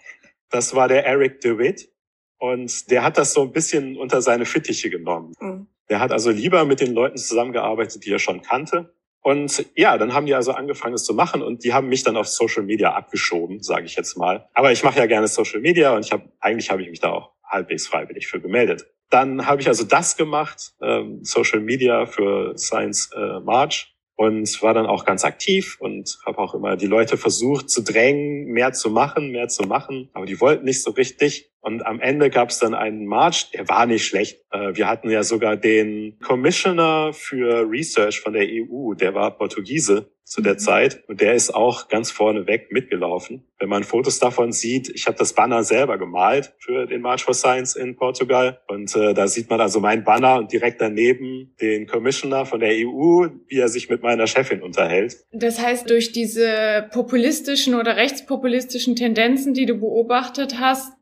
[0.50, 1.90] Das war der Eric DeWitt.
[2.38, 5.34] Und der hat das so ein bisschen unter seine Fittiche genommen.
[5.40, 5.68] Mhm.
[5.88, 8.94] Der hat also lieber mit den Leuten zusammengearbeitet, die er schon kannte.
[9.20, 12.16] Und ja, dann haben die also angefangen, es zu machen und die haben mich dann
[12.16, 14.48] auf Social Media abgeschoben, sage ich jetzt mal.
[14.52, 17.10] Aber ich mache ja gerne Social Media und ich habe eigentlich habe ich mich da
[17.10, 18.86] auch halbwegs freiwillig für gemeldet.
[19.08, 24.74] Dann habe ich also das gemacht, ähm, Social Media für Science äh, March und war
[24.74, 28.90] dann auch ganz aktiv und habe auch immer die Leute versucht zu drängen, mehr zu
[28.90, 31.50] machen, mehr zu machen, aber die wollten nicht so richtig.
[31.60, 34.44] Und am Ende gab es dann einen March, der war nicht schlecht.
[34.50, 40.13] Äh, wir hatten ja sogar den Commissioner für Research von der EU, der war Portugiese
[40.24, 40.54] zu der.
[40.64, 43.44] Zeit und der ist auch ganz vorne weg mitgelaufen.
[43.58, 47.34] Wenn man Fotos davon sieht, ich habe das Banner selber gemalt für den March for
[47.34, 51.86] Science in Portugal und äh, da sieht man also mein Banner und direkt daneben den
[51.86, 55.16] Commissioner von der EU, wie er sich mit meiner Chefin unterhält.
[55.32, 60.92] Das heißt, durch diese populistischen oder rechtspopulistischen Tendenzen, die du beobachtet hast,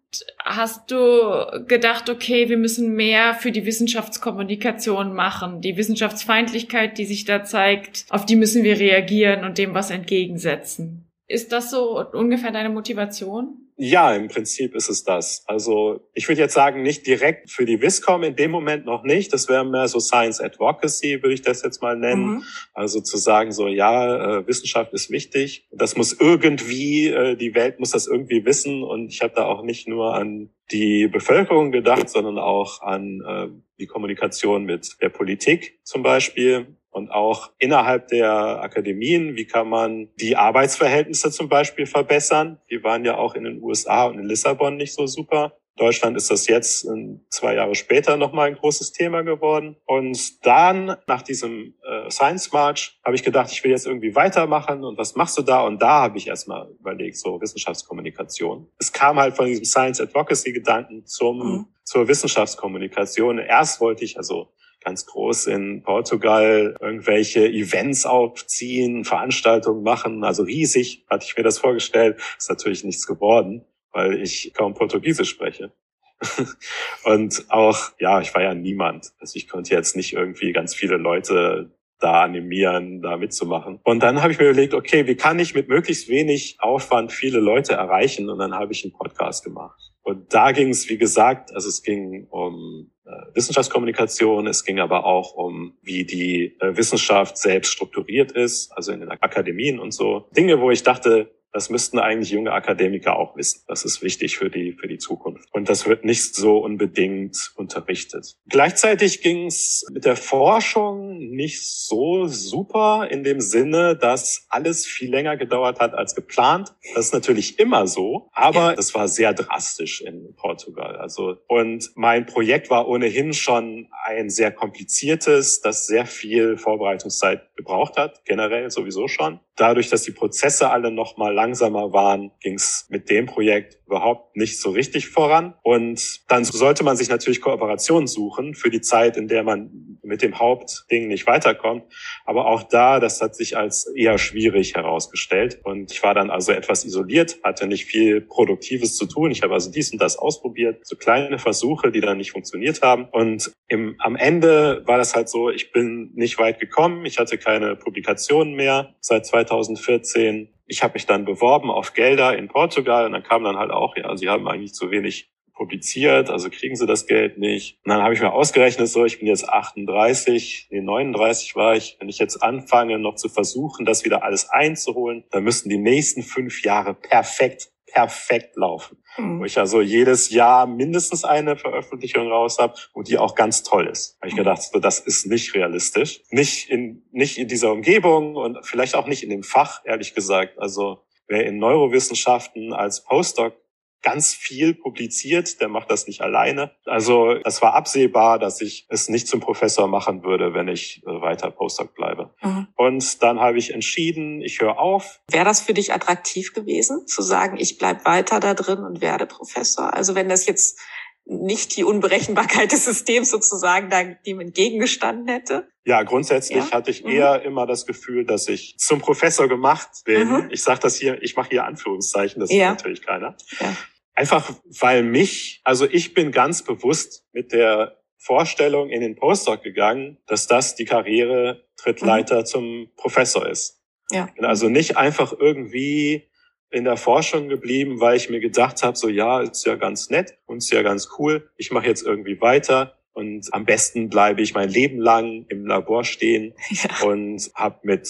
[0.44, 5.60] hast du gedacht, okay, wir müssen mehr für die Wissenschaftskommunikation machen.
[5.60, 11.11] Die Wissenschaftsfeindlichkeit, die sich da zeigt, auf die müssen wir reagieren und dem was entgegensetzen.
[11.32, 13.56] Ist das so ungefähr deine Motivation?
[13.76, 15.44] Ja, im Prinzip ist es das.
[15.46, 19.32] Also ich würde jetzt sagen, nicht direkt für die Viscom in dem Moment noch nicht.
[19.32, 22.26] Das wäre mehr so Science Advocacy, würde ich das jetzt mal nennen.
[22.26, 22.42] Mhm.
[22.74, 25.66] Also zu sagen, so ja, äh, Wissenschaft ist wichtig.
[25.72, 28.82] Das muss irgendwie, äh, die Welt muss das irgendwie wissen.
[28.82, 33.48] Und ich habe da auch nicht nur an die Bevölkerung gedacht, sondern auch an äh,
[33.78, 40.10] die Kommunikation mit der Politik zum Beispiel und auch innerhalb der Akademien, wie kann man
[40.20, 42.60] die Arbeitsverhältnisse zum Beispiel verbessern?
[42.70, 45.56] Die waren ja auch in den USA und in Lissabon nicht so super.
[45.76, 46.86] Deutschland ist das jetzt
[47.30, 49.76] zwei Jahre später nochmal ein großes Thema geworden.
[49.86, 54.84] Und dann, nach diesem äh, Science March, habe ich gedacht, ich will jetzt irgendwie weitermachen.
[54.84, 55.62] Und was machst du da?
[55.62, 58.68] Und da habe ich erstmal überlegt, so Wissenschaftskommunikation.
[58.78, 61.66] Es kam halt von diesem Science Advocacy Gedanken zum, mhm.
[61.84, 63.38] zur Wissenschaftskommunikation.
[63.38, 64.52] Erst wollte ich also
[64.84, 71.58] ganz groß in Portugal irgendwelche Events aufziehen, Veranstaltungen machen, also riesig, hatte ich mir das
[71.58, 72.20] vorgestellt.
[72.38, 75.72] Ist natürlich nichts geworden, weil ich kaum Portugiesisch spreche.
[77.04, 79.12] Und auch, ja, ich war ja niemand.
[79.18, 83.78] Also ich konnte jetzt nicht irgendwie ganz viele Leute da animieren, da mitzumachen.
[83.84, 87.38] Und dann habe ich mir überlegt, okay, wie kann ich mit möglichst wenig Aufwand viele
[87.38, 88.28] Leute erreichen?
[88.28, 89.91] Und dann habe ich einen Podcast gemacht.
[90.02, 95.04] Und da ging es, wie gesagt, also es ging um äh, Wissenschaftskommunikation, es ging aber
[95.04, 100.28] auch um, wie die äh, Wissenschaft selbst strukturiert ist, also in den Akademien und so.
[100.36, 103.62] Dinge, wo ich dachte, das müssten eigentlich junge Akademiker auch wissen.
[103.68, 105.48] Das ist wichtig für die, für die Zukunft.
[105.52, 108.36] Und das wird nicht so unbedingt unterrichtet.
[108.48, 115.10] Gleichzeitig ging es mit der Forschung nicht so super in dem Sinne, dass alles viel
[115.10, 116.74] länger gedauert hat als geplant.
[116.94, 120.96] Das ist natürlich immer so, aber es war sehr drastisch in Portugal.
[120.96, 127.96] Also, und mein Projekt war ohnehin schon ein sehr kompliziertes, das sehr viel Vorbereitungszeit gebraucht
[127.96, 129.40] hat, generell sowieso schon.
[129.56, 134.36] Dadurch, dass die Prozesse alle noch mal langsamer waren, ging es mit dem Projekt überhaupt
[134.36, 135.54] nicht so richtig voran.
[135.62, 140.22] Und dann sollte man sich natürlich Kooperationen suchen für die Zeit, in der man mit
[140.22, 141.84] dem Hauptding nicht weiterkommt.
[142.24, 145.60] Aber auch da, das hat sich als eher schwierig herausgestellt.
[145.62, 149.30] Und ich war dann also etwas isoliert, hatte nicht viel Produktives zu tun.
[149.30, 153.08] Ich habe also dies und das ausprobiert, so kleine Versuche, die dann nicht funktioniert haben.
[153.12, 157.04] Und im, am Ende war das halt so, ich bin nicht weit gekommen.
[157.04, 162.48] Ich hatte keine Publikationen mehr seit 2014 ich habe mich dann beworben auf Gelder in
[162.48, 166.48] Portugal und dann kam dann halt auch, ja, sie haben eigentlich zu wenig publiziert, also
[166.50, 167.78] kriegen sie das Geld nicht.
[167.84, 171.96] Und dann habe ich mir ausgerechnet, so, ich bin jetzt 38, nee, 39 war ich.
[172.00, 176.22] Wenn ich jetzt anfange, noch zu versuchen, das wieder alles einzuholen, dann müssten die nächsten
[176.22, 179.01] fünf Jahre perfekt perfekt laufen.
[179.16, 179.40] Mhm.
[179.40, 183.86] Wo ich also jedes Jahr mindestens eine Veröffentlichung raus habe und die auch ganz toll
[183.86, 184.16] ist.
[184.20, 186.22] Habe ich gedacht, so, das ist nicht realistisch.
[186.30, 190.58] Nicht in, nicht in dieser Umgebung und vielleicht auch nicht in dem Fach, ehrlich gesagt.
[190.58, 193.54] Also wer in Neurowissenschaften als Postdoc
[194.02, 196.72] ganz viel publiziert, der macht das nicht alleine.
[196.84, 201.20] Also es war absehbar, dass ich es nicht zum Professor machen würde, wenn ich äh,
[201.20, 202.34] weiter Postdoc bleibe.
[202.42, 202.68] Mhm.
[202.76, 205.20] Und dann habe ich entschieden, ich höre auf.
[205.30, 209.26] Wäre das für dich attraktiv gewesen, zu sagen, ich bleib weiter da drin und werde
[209.26, 209.94] Professor?
[209.94, 210.78] Also wenn das jetzt
[211.24, 213.90] nicht die Unberechenbarkeit des Systems sozusagen
[214.26, 215.68] dem entgegengestanden hätte?
[215.84, 216.70] Ja, grundsätzlich ja?
[216.70, 217.10] hatte ich mhm.
[217.10, 220.28] eher immer das Gefühl, dass ich zum Professor gemacht bin.
[220.28, 220.48] Mhm.
[220.50, 222.70] Ich sage das hier, ich mache hier Anführungszeichen, das ja.
[222.72, 223.36] ist natürlich keiner.
[223.60, 223.76] Ja.
[224.14, 230.18] Einfach weil mich, also ich bin ganz bewusst mit der Vorstellung in den Postdoc gegangen,
[230.26, 232.46] dass das die Karriere Trittleiter mhm.
[232.46, 233.80] zum Professor ist.
[234.10, 234.28] Ja.
[234.36, 236.28] Bin also nicht einfach irgendwie
[236.70, 240.38] in der Forschung geblieben, weil ich mir gedacht habe, so ja, ist ja ganz nett
[240.46, 241.50] und ist ja ganz cool.
[241.56, 246.04] Ich mache jetzt irgendwie weiter und am besten bleibe ich mein Leben lang im Labor
[246.04, 247.06] stehen ja.
[247.06, 248.08] und habe mit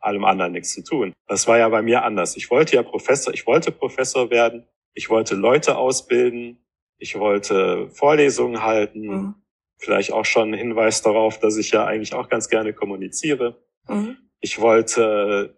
[0.00, 1.12] allem anderen nichts zu tun.
[1.26, 2.36] Das war ja bei mir anders.
[2.36, 6.58] Ich wollte ja Professor, ich wollte Professor werden ich wollte Leute ausbilden,
[6.98, 9.34] ich wollte Vorlesungen halten, mhm.
[9.76, 13.62] vielleicht auch schon ein Hinweis darauf, dass ich ja eigentlich auch ganz gerne kommuniziere.
[13.88, 14.16] Mhm.
[14.40, 15.56] Ich wollte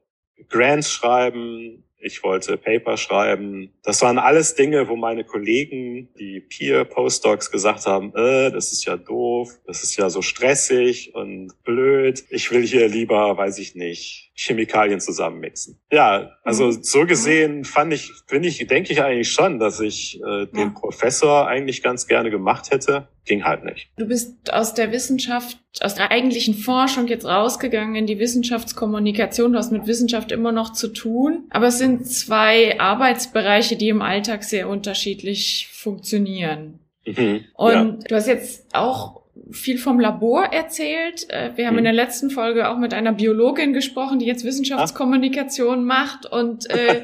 [0.48, 3.72] Grants schreiben, ich wollte Paper schreiben.
[3.82, 8.84] Das waren alles Dinge, wo meine Kollegen, die Peer Postdocs gesagt haben, äh, das ist
[8.84, 12.22] ja doof, das ist ja so stressig und blöd.
[12.28, 15.78] Ich will hier lieber, weiß ich nicht, Chemikalien zusammenmixen.
[15.92, 16.82] Ja, also mhm.
[16.82, 20.68] so gesehen fand ich, finde ich, denke ich eigentlich schon, dass ich äh, den ja.
[20.70, 23.08] Professor eigentlich ganz gerne gemacht hätte.
[23.24, 23.88] Ging halt nicht.
[23.96, 29.52] Du bist aus der Wissenschaft, aus der eigentlichen Forschung jetzt rausgegangen in die Wissenschaftskommunikation.
[29.52, 31.44] Du hast mit Wissenschaft immer noch zu tun.
[31.50, 36.80] Aber es sind zwei Arbeitsbereiche, die im Alltag sehr unterschiedlich funktionieren.
[37.06, 38.08] Mhm, Und ja.
[38.08, 39.23] du hast jetzt auch
[39.54, 41.30] viel vom Labor erzählt.
[41.30, 41.78] Äh, wir haben mhm.
[41.78, 45.98] in der letzten Folge auch mit einer Biologin gesprochen, die jetzt Wissenschaftskommunikation Ach.
[45.98, 47.02] macht und äh,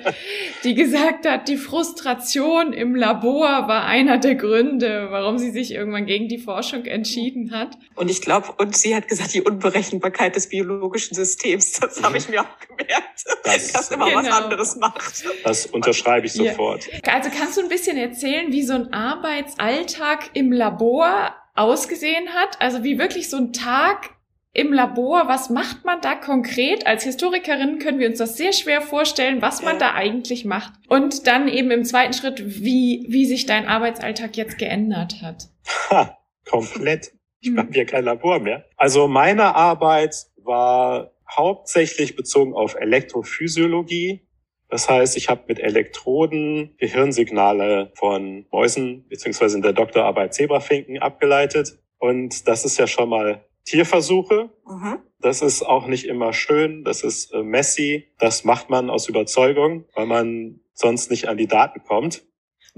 [0.64, 6.06] die gesagt hat, die Frustration im Labor war einer der Gründe, warum sie sich irgendwann
[6.06, 7.78] gegen die Forschung entschieden hat.
[7.94, 12.28] Und ich glaube, und sie hat gesagt, die Unberechenbarkeit des biologischen Systems, das habe ich
[12.28, 14.18] mir auch gemerkt, das, dass immer genau.
[14.18, 15.24] was anderes macht.
[15.44, 16.86] Das unterschreibe ich sofort.
[16.86, 17.14] Ja.
[17.14, 22.60] Also kannst du ein bisschen erzählen, wie so ein Arbeitsalltag im Labor ausgesehen hat.
[22.60, 24.10] Also wie wirklich so ein Tag
[24.52, 26.86] im Labor, was macht man da konkret?
[26.86, 30.72] Als Historikerin können wir uns das sehr schwer vorstellen, was man da eigentlich macht.
[30.88, 35.48] Und dann eben im zweiten Schritt, wie, wie sich dein Arbeitsalltag jetzt geändert hat.
[35.90, 36.18] Ha,
[36.48, 37.12] komplett.
[37.40, 38.64] Ich habe ja kein Labor mehr.
[38.76, 44.26] Also meine Arbeit war hauptsächlich bezogen auf Elektrophysiologie.
[44.70, 51.78] Das heißt, ich habe mit Elektroden Gehirnsignale von Mäusen beziehungsweise in der Doktorarbeit Zebrafinken abgeleitet.
[51.98, 54.50] Und das ist ja schon mal Tierversuche.
[54.66, 54.98] Mhm.
[55.20, 56.85] Das ist auch nicht immer schön.
[56.85, 58.09] Das ist äh, messy.
[58.18, 62.24] Das macht man aus Überzeugung, weil man sonst nicht an die Daten kommt.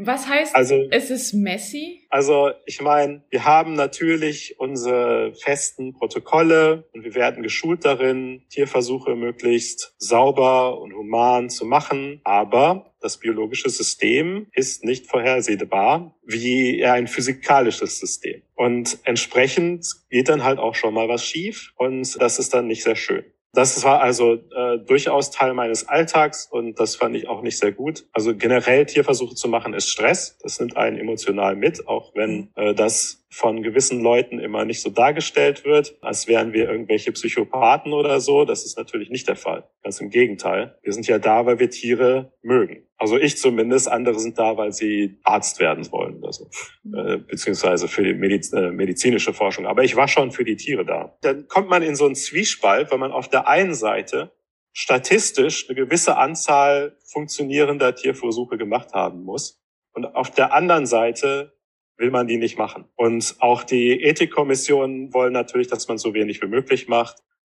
[0.06, 2.06] Was heißt, also, es ist messy?
[2.10, 9.14] Also ich meine, wir haben natürlich unsere festen Protokolle und wir werden geschult darin, Tierversuche
[9.16, 12.20] möglichst sauber und human zu machen.
[12.24, 18.42] Aber das biologische System ist nicht vorhersehbar wie ein physikalisches System.
[18.54, 22.84] Und entsprechend geht dann halt auch schon mal was schief und das ist dann nicht
[22.84, 23.24] sehr schön.
[23.54, 27.72] Das war also äh, durchaus Teil meines Alltags und das fand ich auch nicht sehr
[27.72, 28.06] gut.
[28.12, 30.38] Also generell Tierversuche zu machen ist Stress.
[30.42, 34.90] Das nimmt einen emotional mit, auch wenn äh, das von gewissen Leuten immer nicht so
[34.90, 38.44] dargestellt wird, als wären wir irgendwelche Psychopathen oder so.
[38.44, 39.64] Das ist natürlich nicht der Fall.
[39.82, 40.76] Ganz im Gegenteil.
[40.82, 42.86] Wir sind ja da, weil wir Tiere mögen.
[42.98, 43.88] Also ich zumindest.
[43.88, 46.50] Andere sind da, weil sie Arzt werden wollen oder so.
[46.84, 46.94] Mhm.
[46.94, 49.66] Äh, beziehungsweise für die Mediz äh, medizinische Forschung.
[49.66, 51.16] Aber ich war schon für die Tiere da.
[51.22, 54.30] Dann kommt man in so einen Zwiespalt, weil man auf der einen Seite
[54.74, 59.58] statistisch eine gewisse Anzahl funktionierender Tierversuche gemacht haben muss.
[59.94, 61.51] Und auf der anderen Seite
[61.96, 62.84] will man die nicht machen.
[62.96, 67.16] Und auch die Ethikkommissionen wollen natürlich, dass man so wenig wie möglich macht.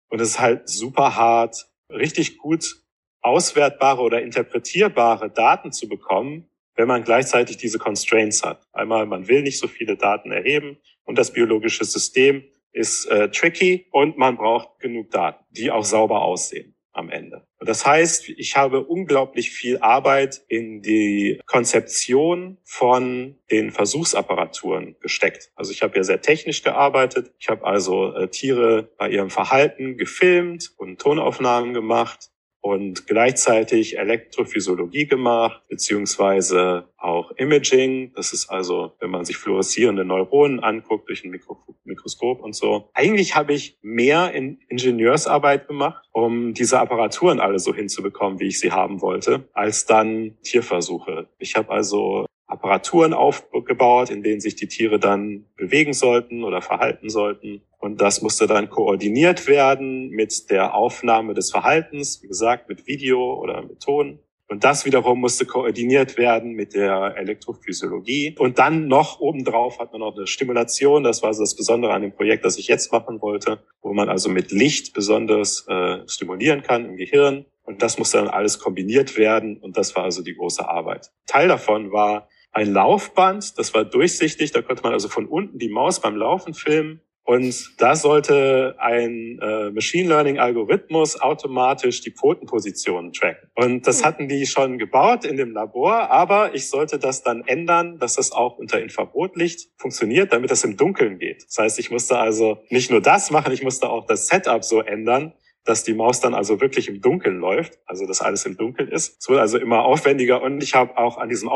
[0.10, 2.84] Und es ist halt super hart, richtig gut
[3.22, 8.68] auswertbare oder interpretierbare Daten zu bekommen, wenn man gleichzeitig diese Constraints hat.
[8.74, 13.86] Einmal, man will nicht so viele Daten erheben und das biologische System ist äh, tricky
[13.92, 17.48] und man braucht genug Daten, die auch sauber aussehen am Ende.
[17.66, 25.52] Das heißt, ich habe unglaublich viel Arbeit in die Konzeption von den Versuchsapparaturen gesteckt.
[25.56, 27.32] Also ich habe ja sehr technisch gearbeitet.
[27.40, 32.33] Ich habe also äh, Tiere bei ihrem Verhalten gefilmt und Tonaufnahmen gemacht
[32.64, 38.14] und gleichzeitig Elektrophysiologie gemacht, beziehungsweise auch Imaging.
[38.16, 42.90] Das ist also, wenn man sich fluoreszierende Neuronen anguckt durch ein Mikro Mikroskop und so.
[42.94, 48.60] Eigentlich habe ich mehr in Ingenieursarbeit gemacht, um diese Apparaturen alle so hinzubekommen, wie ich
[48.62, 51.28] sie haben wollte, als dann Tierversuche.
[51.40, 57.10] Ich habe also Apparaturen aufgebaut, in denen sich die Tiere dann bewegen sollten oder verhalten
[57.10, 57.64] sollten.
[57.80, 63.34] Und das musste dann koordiniert werden mit der Aufnahme des Verhaltens, wie gesagt, mit Video
[63.34, 64.20] oder mit Ton.
[64.48, 68.36] Und das wiederum musste koordiniert werden mit der Elektrophysiologie.
[68.38, 71.04] Und dann noch obendrauf hat man noch eine Stimulation.
[71.04, 74.10] Das war also das Besondere an dem Projekt, das ich jetzt machen wollte, wo man
[74.10, 77.46] also mit Licht besonders äh, stimulieren kann im Gehirn.
[77.64, 79.58] Und das musste dann alles kombiniert werden.
[79.58, 81.12] Und das war also die große Arbeit.
[81.26, 85.70] Teil davon war ein Laufband, das war durchsichtig, da konnte man also von unten die
[85.70, 87.02] Maus beim Laufen filmen.
[87.26, 93.50] Und da sollte ein äh, Machine Learning Algorithmus automatisch die Pfotenpositionen tracken.
[93.56, 94.06] Und das hm.
[94.06, 98.34] hatten die schon gebaut in dem Labor, aber ich sollte das dann ändern, dass das
[98.34, 101.46] auch unter Infrarotlicht funktioniert, damit das im Dunkeln geht.
[101.48, 104.82] Das heißt, ich musste also nicht nur das machen, ich musste auch das Setup so
[104.82, 108.90] ändern, dass die Maus dann also wirklich im Dunkeln läuft, also dass alles im Dunkeln
[108.90, 109.18] ist.
[109.22, 111.48] Es wurde also immer aufwendiger und ich habe auch an diesem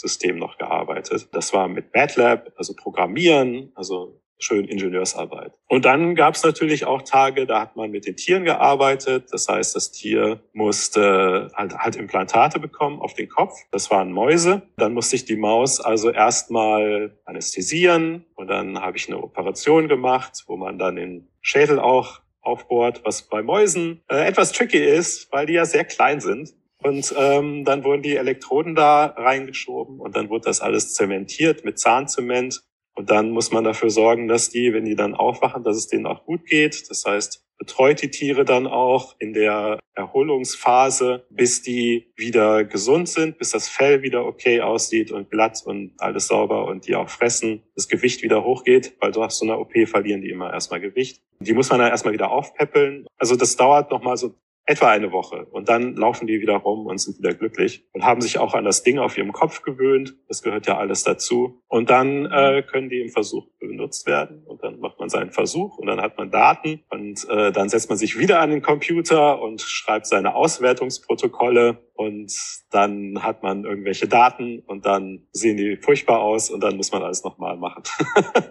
[0.00, 1.28] Auswertesystem noch gearbeitet.
[1.32, 5.52] Das war mit MATLAB, also Programmieren, also schön Ingenieursarbeit.
[5.68, 9.26] Und dann gab es natürlich auch Tage, da hat man mit den Tieren gearbeitet.
[9.32, 13.54] Das heißt, das Tier musste halt, halt Implantate bekommen auf den Kopf.
[13.70, 14.62] Das waren Mäuse.
[14.78, 20.44] Dann musste ich die Maus also erstmal anästhesieren und dann habe ich eine Operation gemacht,
[20.46, 25.44] wo man dann den Schädel auch aufbohrt, was bei Mäusen äh, etwas tricky ist, weil
[25.44, 26.54] die ja sehr klein sind.
[26.82, 31.78] Und ähm, dann wurden die Elektroden da reingeschoben und dann wurde das alles zementiert mit
[31.78, 32.62] Zahnzement.
[32.94, 36.06] Und dann muss man dafür sorgen, dass die, wenn die dann aufwachen, dass es denen
[36.06, 36.90] auch gut geht.
[36.90, 43.36] Das heißt, betreut die Tiere dann auch in der Erholungsphase, bis die wieder gesund sind,
[43.36, 47.62] bis das Fell wieder okay aussieht und glatt und alles sauber und die auch fressen,
[47.74, 51.20] das Gewicht wieder hochgeht, weil nach so einer OP verlieren die immer erstmal Gewicht.
[51.40, 53.06] Die muss man dann erstmal wieder aufpäppeln.
[53.18, 54.34] Also das dauert nochmal so
[54.70, 55.46] etwa eine Woche.
[55.50, 58.64] Und dann laufen die wieder rum und sind wieder glücklich und haben sich auch an
[58.64, 60.14] das Ding auf ihrem Kopf gewöhnt.
[60.28, 61.60] Das gehört ja alles dazu.
[61.66, 64.44] Und dann äh, können die im Versuch benutzt werden.
[64.46, 66.84] Und dann macht man seinen Versuch und dann hat man Daten.
[66.88, 71.78] Und äh, dann setzt man sich wieder an den Computer und schreibt seine Auswertungsprotokolle.
[71.94, 72.32] Und
[72.70, 77.02] dann hat man irgendwelche Daten und dann sehen die furchtbar aus und dann muss man
[77.02, 77.82] alles nochmal machen.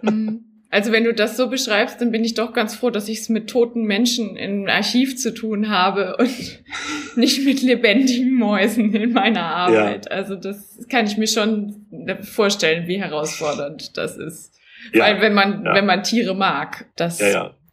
[0.02, 0.49] Mhm.
[0.72, 3.28] Also wenn du das so beschreibst, dann bin ich doch ganz froh, dass ich es
[3.28, 6.62] mit toten Menschen im Archiv zu tun habe und
[7.16, 10.06] nicht mit lebendigen Mäusen in meiner Arbeit.
[10.06, 10.12] Ja.
[10.12, 11.86] Also das kann ich mir schon
[12.22, 14.54] vorstellen, wie herausfordernd das ist.
[14.92, 15.04] Ja.
[15.04, 15.74] Weil wenn man, ja.
[15.74, 17.20] wenn man Tiere mag, das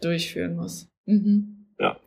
[0.02, 0.90] durchführen muss.
[1.06, 1.68] Mhm.
[1.80, 2.00] Ja.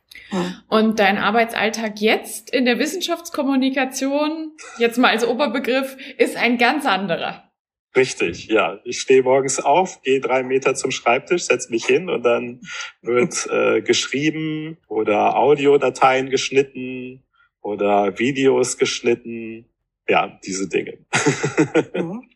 [0.67, 7.50] Und dein Arbeitsalltag jetzt in der Wissenschaftskommunikation, jetzt mal als Oberbegriff, ist ein ganz anderer.
[7.95, 8.79] Richtig, ja.
[8.85, 12.61] Ich stehe morgens auf, gehe drei Meter zum Schreibtisch, setze mich hin und dann
[13.01, 17.23] wird äh, geschrieben oder Audiodateien geschnitten
[17.61, 19.65] oder Videos geschnitten.
[20.07, 20.97] Ja, diese Dinge.
[21.93, 22.27] Mhm.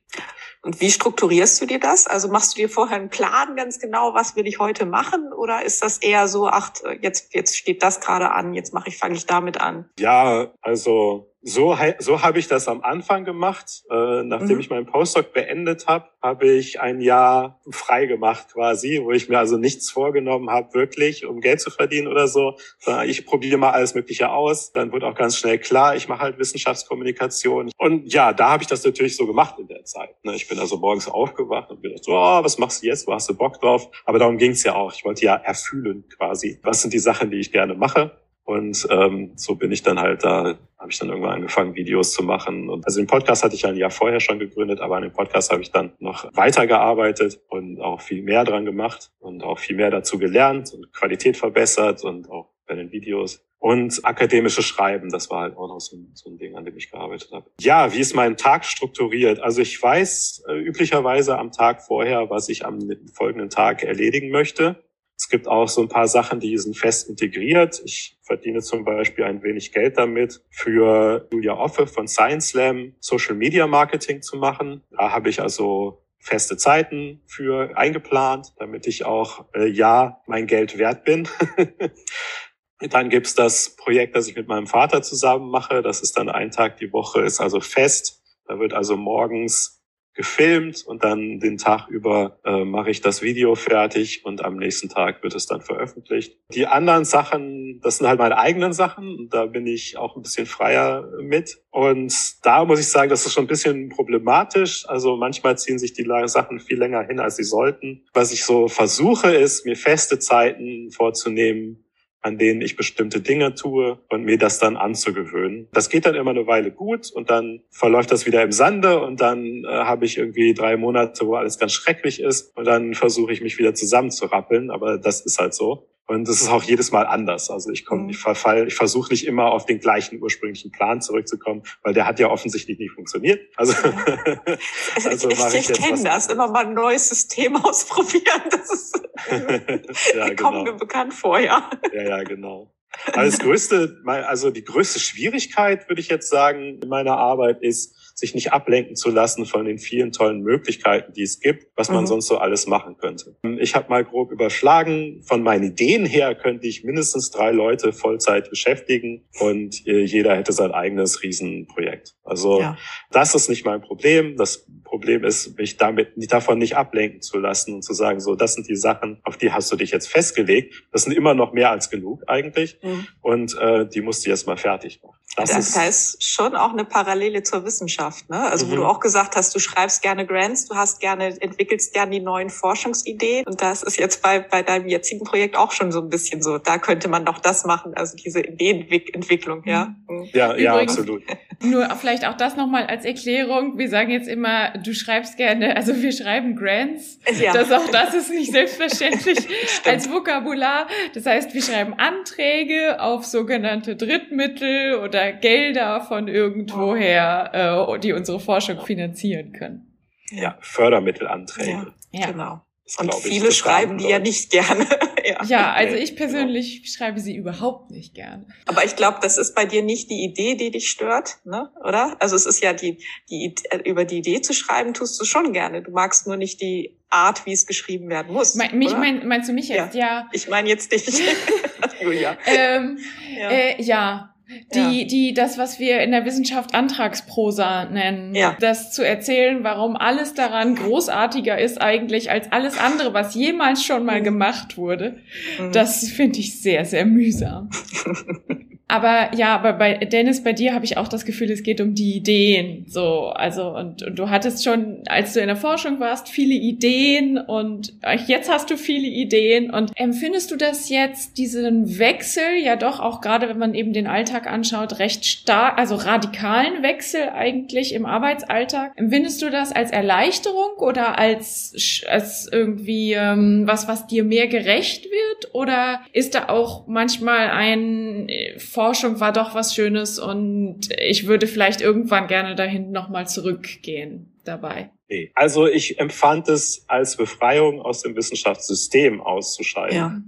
[0.66, 2.08] Und wie strukturierst du dir das?
[2.08, 5.32] Also machst du dir vorher einen Plan ganz genau, was will ich heute machen?
[5.32, 8.98] Oder ist das eher so, ach, jetzt, jetzt steht das gerade an, jetzt mache ich,
[8.98, 9.88] fange ich damit an?
[10.00, 13.84] Ja, also so, so habe ich das am Anfang gemacht.
[13.92, 14.60] Äh, nachdem mhm.
[14.62, 19.38] ich meinen Postdoc beendet habe, habe ich ein Jahr frei gemacht quasi, wo ich mir
[19.38, 22.58] also nichts vorgenommen habe, wirklich, um Geld zu verdienen oder so.
[23.06, 24.72] Ich probiere mal alles Mögliche aus.
[24.72, 27.70] Dann wird auch ganz schnell klar, ich mache halt Wissenschaftskommunikation.
[27.78, 30.16] Und ja, da habe ich das natürlich so gemacht in der Zeit.
[30.24, 30.34] Ne?
[30.36, 33.06] Ich bin also morgens aufgewacht und gedacht, oh, was machst du jetzt?
[33.06, 33.88] Wo hast du Bock drauf?
[34.06, 34.94] Aber darum ging es ja auch.
[34.94, 36.60] Ich wollte ja erfühlen quasi.
[36.64, 38.25] Was sind die Sachen, die ich gerne mache?
[38.46, 42.22] Und ähm, so bin ich dann halt da, habe ich dann irgendwann angefangen, Videos zu
[42.22, 42.70] machen.
[42.70, 45.12] Und also den Podcast hatte ich ja ein Jahr vorher schon gegründet, aber an dem
[45.12, 49.76] Podcast habe ich dann noch weitergearbeitet und auch viel mehr dran gemacht und auch viel
[49.76, 53.42] mehr dazu gelernt und Qualität verbessert und auch bei den Videos.
[53.58, 56.78] Und akademische Schreiben, das war halt auch noch so ein, so ein Ding, an dem
[56.78, 57.50] ich gearbeitet habe.
[57.60, 59.40] Ja, wie ist mein Tag strukturiert?
[59.40, 62.80] Also ich weiß äh, üblicherweise am Tag vorher, was ich am
[63.12, 64.85] folgenden Tag erledigen möchte.
[65.18, 67.82] Es gibt auch so ein paar Sachen, die sind fest integriert.
[67.86, 73.36] Ich verdiene zum Beispiel ein wenig Geld damit, für Julia Offe von Science Slam Social
[73.36, 74.84] Media Marketing zu machen.
[74.92, 80.78] Da habe ich also feste Zeiten für eingeplant, damit ich auch äh, ja mein Geld
[80.78, 81.28] wert bin.
[82.90, 85.82] dann gibt's das Projekt, das ich mit meinem Vater zusammen mache.
[85.82, 88.22] Das ist dann ein Tag die Woche, ist also fest.
[88.48, 89.75] Da wird also morgens
[90.16, 94.90] gefilmt und dann den Tag über äh, mache ich das Video fertig und am nächsten
[94.90, 96.38] Tag wird es dann veröffentlicht.
[96.54, 100.46] Die anderen Sachen, das sind halt meine eigenen Sachen da bin ich auch ein bisschen
[100.46, 101.58] freier mit.
[101.72, 102.14] Und
[102.44, 104.88] da muss ich sagen, das ist schon ein bisschen problematisch.
[104.88, 108.06] Also manchmal ziehen sich die Sachen viel länger hin, als sie sollten.
[108.14, 111.85] Was ich so versuche, ist, mir feste Zeiten vorzunehmen,
[112.26, 115.68] an denen ich bestimmte Dinge tue und mir das dann anzugewöhnen.
[115.72, 119.22] Das geht dann immer eine Weile gut und dann verläuft das wieder im Sande und
[119.22, 123.32] dann äh, habe ich irgendwie drei Monate, wo alles ganz schrecklich ist und dann versuche
[123.32, 125.88] ich mich wieder zusammenzurappeln, aber das ist halt so.
[126.08, 127.50] Und das ist auch jedes Mal anders.
[127.50, 128.10] Also ich komme, mhm.
[128.10, 132.20] ich verfall, ich versuche nicht immer auf den gleichen ursprünglichen Plan zurückzukommen, weil der hat
[132.20, 133.42] ja offensichtlich nicht funktioniert.
[133.56, 133.74] Also,
[135.04, 138.42] also ich, ich, ich, ich kenne das, immer mal ein neues System ausprobieren.
[138.52, 139.02] Das ist
[140.16, 140.36] ja, genau.
[140.36, 141.70] kommt mir bekannt vor, ja.
[141.92, 142.72] Ja, ja, genau.
[143.14, 148.05] Also das größte, also die größte Schwierigkeit, würde ich jetzt sagen, in meiner Arbeit ist,
[148.16, 152.04] sich nicht ablenken zu lassen von den vielen tollen Möglichkeiten, die es gibt, was man
[152.04, 152.08] mhm.
[152.08, 153.36] sonst so alles machen könnte.
[153.60, 158.50] Ich habe mal grob überschlagen, von meinen Ideen her könnte ich mindestens drei Leute Vollzeit
[158.50, 162.16] beschäftigen und äh, jeder hätte sein eigenes Riesenprojekt.
[162.24, 162.78] Also ja.
[163.12, 164.38] das ist nicht mein Problem.
[164.38, 168.54] Das Problem ist, mich damit davon nicht ablenken zu lassen und zu sagen, so, das
[168.54, 170.86] sind die Sachen, auf die hast du dich jetzt festgelegt.
[170.94, 172.80] Das sind immer noch mehr als genug eigentlich.
[172.82, 173.08] Mhm.
[173.22, 175.18] Und äh, die musst du jetzt mal fertig machen.
[175.36, 178.40] Das, das ist, heißt schon auch eine Parallele zur Wissenschaft, ne?
[178.40, 178.72] Also mhm.
[178.72, 182.22] wo du auch gesagt hast, du schreibst gerne Grants, du hast gerne, entwickelst gerne die
[182.22, 183.46] neuen Forschungsideen.
[183.46, 186.58] Und das ist jetzt bei, bei deinem jetzigen Projekt auch schon so ein bisschen so.
[186.58, 189.96] Da könnte man doch das machen, also diese Ideenentwicklung, ja.
[190.08, 190.30] Mhm.
[190.32, 191.24] Ja, Übrigens, ja, absolut.
[191.62, 193.78] Nur vielleicht auch das nochmal als Erklärung.
[193.78, 197.20] Wir sagen jetzt immer, du schreibst gerne, also wir schreiben Grants.
[197.40, 197.54] Ja.
[197.54, 199.38] Das auch das ist nicht selbstverständlich
[199.86, 200.88] als Vokabular.
[201.14, 208.40] Das heißt, wir schreiben Anträge auf sogenannte Drittmittel oder Gelder von irgendwoher, äh, die unsere
[208.40, 209.96] Forschung finanzieren können.
[210.32, 211.94] Ja, Fördermittelanträge.
[212.12, 212.62] Ja, genau.
[213.00, 214.86] Und viele schreiben die ja nicht gerne.
[215.26, 215.44] ja.
[215.46, 216.94] ja, also ich persönlich genau.
[216.96, 218.46] schreibe sie überhaupt nicht gerne.
[218.68, 221.72] Aber ich glaube, das ist bei dir nicht die Idee, die dich stört, ne?
[221.84, 222.16] oder?
[222.20, 223.56] Also es ist ja die, die
[223.86, 225.82] über die Idee zu schreiben, tust du schon gerne.
[225.82, 228.54] Du magst nur nicht die Art, wie es geschrieben werden muss.
[228.54, 229.96] Me mich mein, meinst du mich jetzt?
[229.96, 230.20] Ja.
[230.20, 230.30] ja.
[230.32, 231.08] Ich meine jetzt dich,
[232.00, 232.38] Julia.
[232.46, 233.00] ähm,
[233.36, 233.50] ja.
[233.50, 234.35] Äh, ja
[234.74, 235.08] die, ja.
[235.08, 238.56] die, das, was wir in der Wissenschaft Antragsprosa nennen, ja.
[238.60, 244.06] das zu erzählen, warum alles daran großartiger ist eigentlich als alles andere, was jemals schon
[244.06, 244.26] mal mhm.
[244.26, 245.18] gemacht wurde,
[245.60, 245.72] mhm.
[245.72, 247.70] das finde ich sehr, sehr mühsam.
[248.88, 251.96] Aber ja, aber bei Dennis, bei dir habe ich auch das Gefühl, es geht um
[251.96, 252.86] die Ideen.
[252.88, 257.40] So, also und, und du hattest schon, als du in der Forschung warst, viele Ideen
[257.40, 257.94] und
[258.28, 259.72] jetzt hast du viele Ideen.
[259.72, 264.06] Und empfindest du das jetzt, diesen Wechsel, ja doch auch gerade, wenn man eben den
[264.06, 268.92] Alltag anschaut, recht stark, also radikalen Wechsel eigentlich im Arbeitsalltag?
[268.98, 275.06] Empfindest du das als Erleichterung oder als, als irgendwie ähm, was, was dir mehr gerecht
[275.06, 275.56] wird?
[275.56, 281.48] Oder ist da auch manchmal ein äh, Forschung war doch was Schönes und ich würde
[281.48, 284.92] vielleicht irgendwann gerne dahin nochmal zurückgehen dabei.
[285.34, 289.98] Also ich empfand es als Befreiung aus dem Wissenschaftssystem auszuscheiden.
[289.98, 290.22] Ja.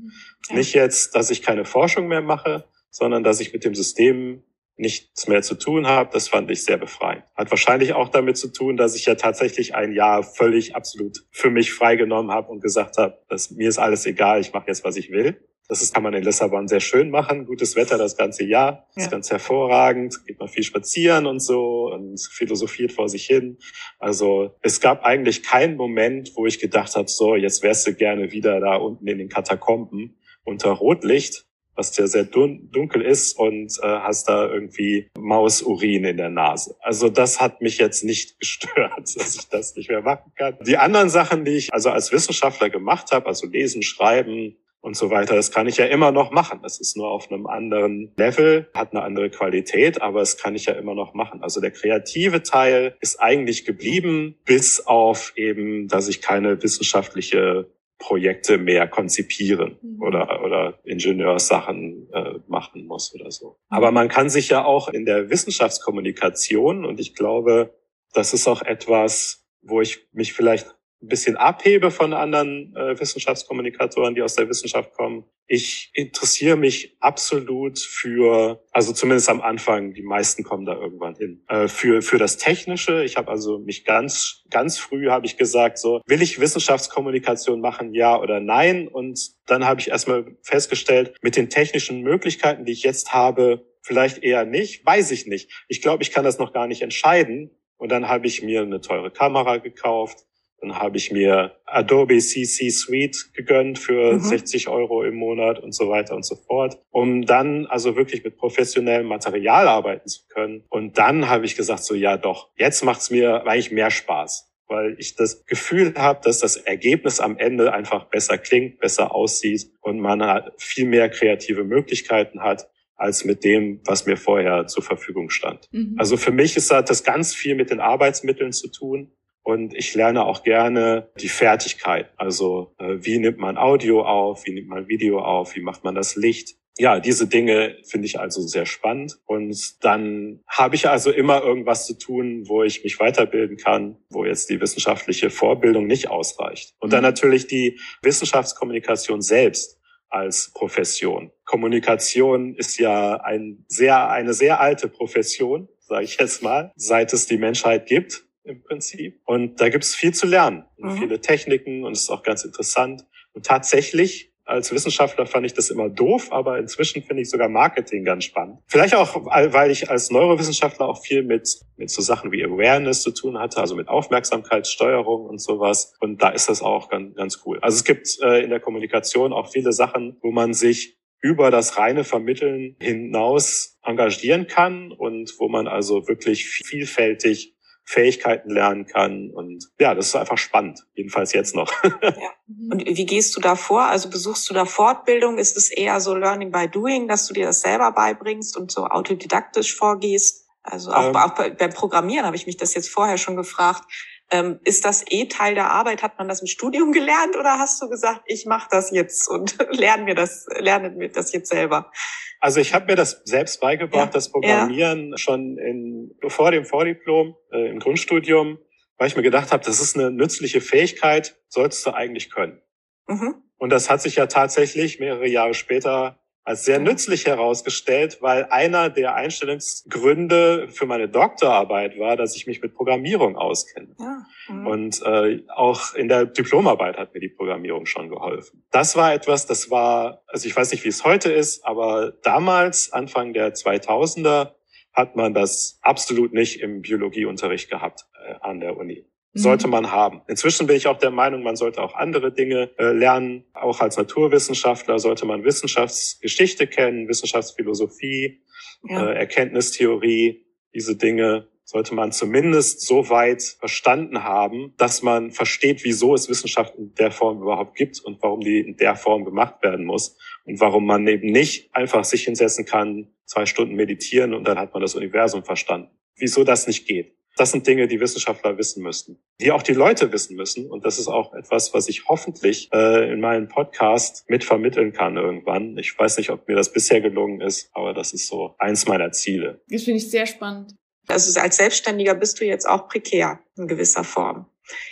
[0.50, 0.56] Ja.
[0.56, 4.44] Nicht jetzt, dass ich keine Forschung mehr mache, sondern dass ich mit dem System
[4.78, 6.12] nichts mehr zu tun habe.
[6.14, 7.24] Das fand ich sehr befreiend.
[7.36, 11.50] Hat wahrscheinlich auch damit zu tun, dass ich ja tatsächlich ein Jahr völlig absolut für
[11.50, 14.96] mich freigenommen habe und gesagt habe, dass mir ist alles egal, ich mache jetzt, was
[14.96, 15.38] ich will.
[15.70, 17.46] Das ist, kann man in Lissabon sehr schön machen.
[17.46, 18.88] Gutes Wetter das ganze Jahr.
[18.96, 20.26] Das ist ganz hervorragend.
[20.26, 23.58] Geht man viel spazieren und so und philosophiert vor sich hin.
[24.00, 28.32] Also es gab eigentlich keinen Moment, wo ich gedacht habe, so, jetzt wärst du gerne
[28.32, 31.46] wieder da unten in den Katakomben unter Rotlicht,
[31.76, 36.76] was ja sehr dun dunkel ist und äh, hast da irgendwie Mausurin in der Nase.
[36.80, 40.58] Also das hat mich jetzt nicht gestört, dass ich das nicht mehr machen kann.
[40.66, 44.56] Die anderen Sachen, die ich also als Wissenschaftler gemacht habe, also lesen, schreiben,
[44.88, 45.36] und so weiter.
[45.36, 46.62] Das kann ich ja immer noch machen.
[46.64, 50.66] Das ist nur auf einem anderen Level, hat eine andere Qualität, aber es kann ich
[50.66, 51.44] ja immer noch machen.
[51.44, 57.70] Also der kreative Teil ist eigentlich geblieben, bis auf eben, dass ich keine wissenschaftliche
[58.00, 60.02] Projekte mehr konzipieren mhm.
[60.02, 63.58] oder, oder Ingenieurssachen äh, machen muss oder so.
[63.70, 67.74] Aber man kann sich ja auch in der Wissenschaftskommunikation, und ich glaube,
[68.14, 74.16] das ist auch etwas, wo ich mich vielleicht ein bisschen abhebe von anderen äh, Wissenschaftskommunikatoren,
[74.16, 75.26] die aus der Wissenschaft kommen.
[75.46, 81.44] Ich interessiere mich absolut für, also zumindest am Anfang, die meisten kommen da irgendwann hin,
[81.48, 83.04] äh, für, für das Technische.
[83.04, 87.94] Ich habe also mich ganz, ganz früh habe ich gesagt, so, will ich Wissenschaftskommunikation machen,
[87.94, 88.88] ja oder nein?
[88.88, 94.24] Und dann habe ich erstmal festgestellt, mit den technischen Möglichkeiten, die ich jetzt habe, vielleicht
[94.24, 95.52] eher nicht, weiß ich nicht.
[95.68, 97.52] Ich glaube, ich kann das noch gar nicht entscheiden.
[97.78, 100.26] Und dann habe ich mir eine teure Kamera gekauft,
[100.60, 104.20] dann habe ich mir Adobe CC Suite gegönnt für mhm.
[104.20, 108.38] 60 Euro im Monat und so weiter und so fort, um dann also wirklich mit
[108.38, 110.64] professionellem Material arbeiten zu können.
[110.70, 114.96] Und dann habe ich gesagt, so ja doch, jetzt macht's mir eigentlich mehr Spaß, weil
[114.98, 120.00] ich das Gefühl habe, dass das Ergebnis am Ende einfach besser klingt, besser aussieht und
[120.00, 125.70] man viel mehr kreative Möglichkeiten hat als mit dem, was mir vorher zur Verfügung stand.
[125.72, 125.96] Mhm.
[126.00, 129.12] Also für mich ist das ganz viel mit den Arbeitsmitteln zu tun.
[129.48, 132.12] Und ich lerne auch gerne die Fertigkeit.
[132.18, 135.96] Also äh, wie nimmt man Audio auf, wie nimmt man Video auf, wie macht man
[135.96, 136.58] das Licht.
[136.78, 139.22] Ja, diese Dinge finde ich also sehr spannend.
[139.26, 144.26] Und dann habe ich also immer irgendwas zu tun, wo ich mich weiterbilden kann, wo
[144.26, 146.74] jetzt die wissenschaftliche Vorbildung nicht ausreicht.
[146.82, 147.12] Und dann mhm.
[147.12, 149.80] natürlich die Wissenschaftskommunikation selbst
[150.10, 151.32] als Profession.
[151.46, 157.28] Kommunikation ist ja ein sehr, eine sehr alte Profession, sage ich jetzt mal, seit es
[157.28, 159.22] die Menschheit gibt im Prinzip.
[159.26, 160.98] Und da gibt es viel zu lernen, mhm.
[160.98, 163.06] viele Techniken und es ist auch ganz interessant.
[163.34, 168.06] Und tatsächlich als Wissenschaftler fand ich das immer doof, aber inzwischen finde ich sogar Marketing
[168.06, 168.60] ganz spannend.
[168.68, 173.12] Vielleicht auch, weil ich als Neurowissenschaftler auch viel mit, mit so Sachen wie Awareness zu
[173.12, 175.94] tun hatte, also mit Aufmerksamkeitssteuerung und sowas.
[176.00, 177.60] Und da ist das auch ganz, ganz cool.
[177.62, 181.78] Also es gibt äh, in der Kommunikation auch viele Sachen, wo man sich über das
[181.78, 187.57] reine Vermitteln hinaus engagieren kann und wo man also wirklich vielfältig
[187.90, 189.32] Fähigkeiten lernen kann.
[189.32, 191.72] Und ja, das ist einfach spannend, jedenfalls jetzt noch.
[192.04, 192.32] Ja.
[192.72, 193.84] Und wie gehst du da vor?
[193.84, 195.38] Also besuchst du da Fortbildung?
[195.38, 198.86] Ist es eher so Learning by Doing, dass du dir das selber beibringst und so
[198.86, 200.46] autodidaktisch vorgehst?
[200.64, 203.84] Also auch, ähm, auch beim Programmieren habe ich mich das jetzt vorher schon gefragt.
[204.30, 206.04] Ähm, ist das eh Teil der Arbeit?
[206.04, 209.58] Hat man das im Studium gelernt oder hast du gesagt, ich mache das jetzt und
[209.72, 211.92] lerne mir das, lerne mir das jetzt selber?
[212.40, 214.12] Also ich habe mir das selbst beigebracht, ja.
[214.12, 215.18] das Programmieren ja.
[215.18, 218.60] schon in, vor dem Vordiplom äh, im Grundstudium,
[218.98, 222.62] weil ich mir gedacht habe, das ist eine nützliche Fähigkeit, solltest du eigentlich können.
[223.08, 223.36] Mhm.
[223.58, 228.90] Und das hat sich ja tatsächlich mehrere Jahre später als sehr nützlich herausgestellt, weil einer
[228.90, 233.94] der Einstellungsgründe für meine Doktorarbeit war, dass ich mich mit Programmierung auskenne.
[234.00, 234.26] Ja.
[234.48, 234.66] Mhm.
[234.66, 238.64] Und äh, auch in der Diplomarbeit hat mir die Programmierung schon geholfen.
[238.72, 242.94] Das war etwas, das war, also ich weiß nicht, wie es heute ist, aber damals,
[242.94, 244.54] Anfang der 2000er,
[244.94, 249.72] hat man das absolut nicht im Biologieunterricht gehabt äh, an der Uni sollte mhm.
[249.72, 250.22] man haben.
[250.28, 253.44] Inzwischen bin ich auch der Meinung, man sollte auch andere Dinge äh, lernen.
[253.54, 258.42] Auch als Naturwissenschaftler sollte man Wissenschaftsgeschichte kennen, Wissenschaftsphilosophie,
[258.84, 259.10] ja.
[259.10, 266.16] äh, Erkenntnistheorie, diese Dinge sollte man zumindest so weit verstanden haben, dass man versteht, wieso
[266.16, 269.86] es Wissenschaft in der Form überhaupt gibt und warum die in der Form gemacht werden
[269.86, 274.58] muss und warum man eben nicht einfach sich hinsetzen kann, zwei Stunden meditieren und dann
[274.58, 275.90] hat man das Universum verstanden.
[276.16, 277.17] Wieso das nicht geht.
[277.38, 280.70] Das sind Dinge, die Wissenschaftler wissen müssen, die auch die Leute wissen müssen.
[280.70, 285.78] Und das ist auch etwas, was ich hoffentlich äh, in meinem Podcast mitvermitteln kann irgendwann.
[285.78, 289.12] Ich weiß nicht, ob mir das bisher gelungen ist, aber das ist so eins meiner
[289.12, 289.62] Ziele.
[289.70, 290.74] Das finde ich sehr spannend.
[291.08, 294.48] Also als Selbstständiger bist du jetzt auch prekär in gewisser Form.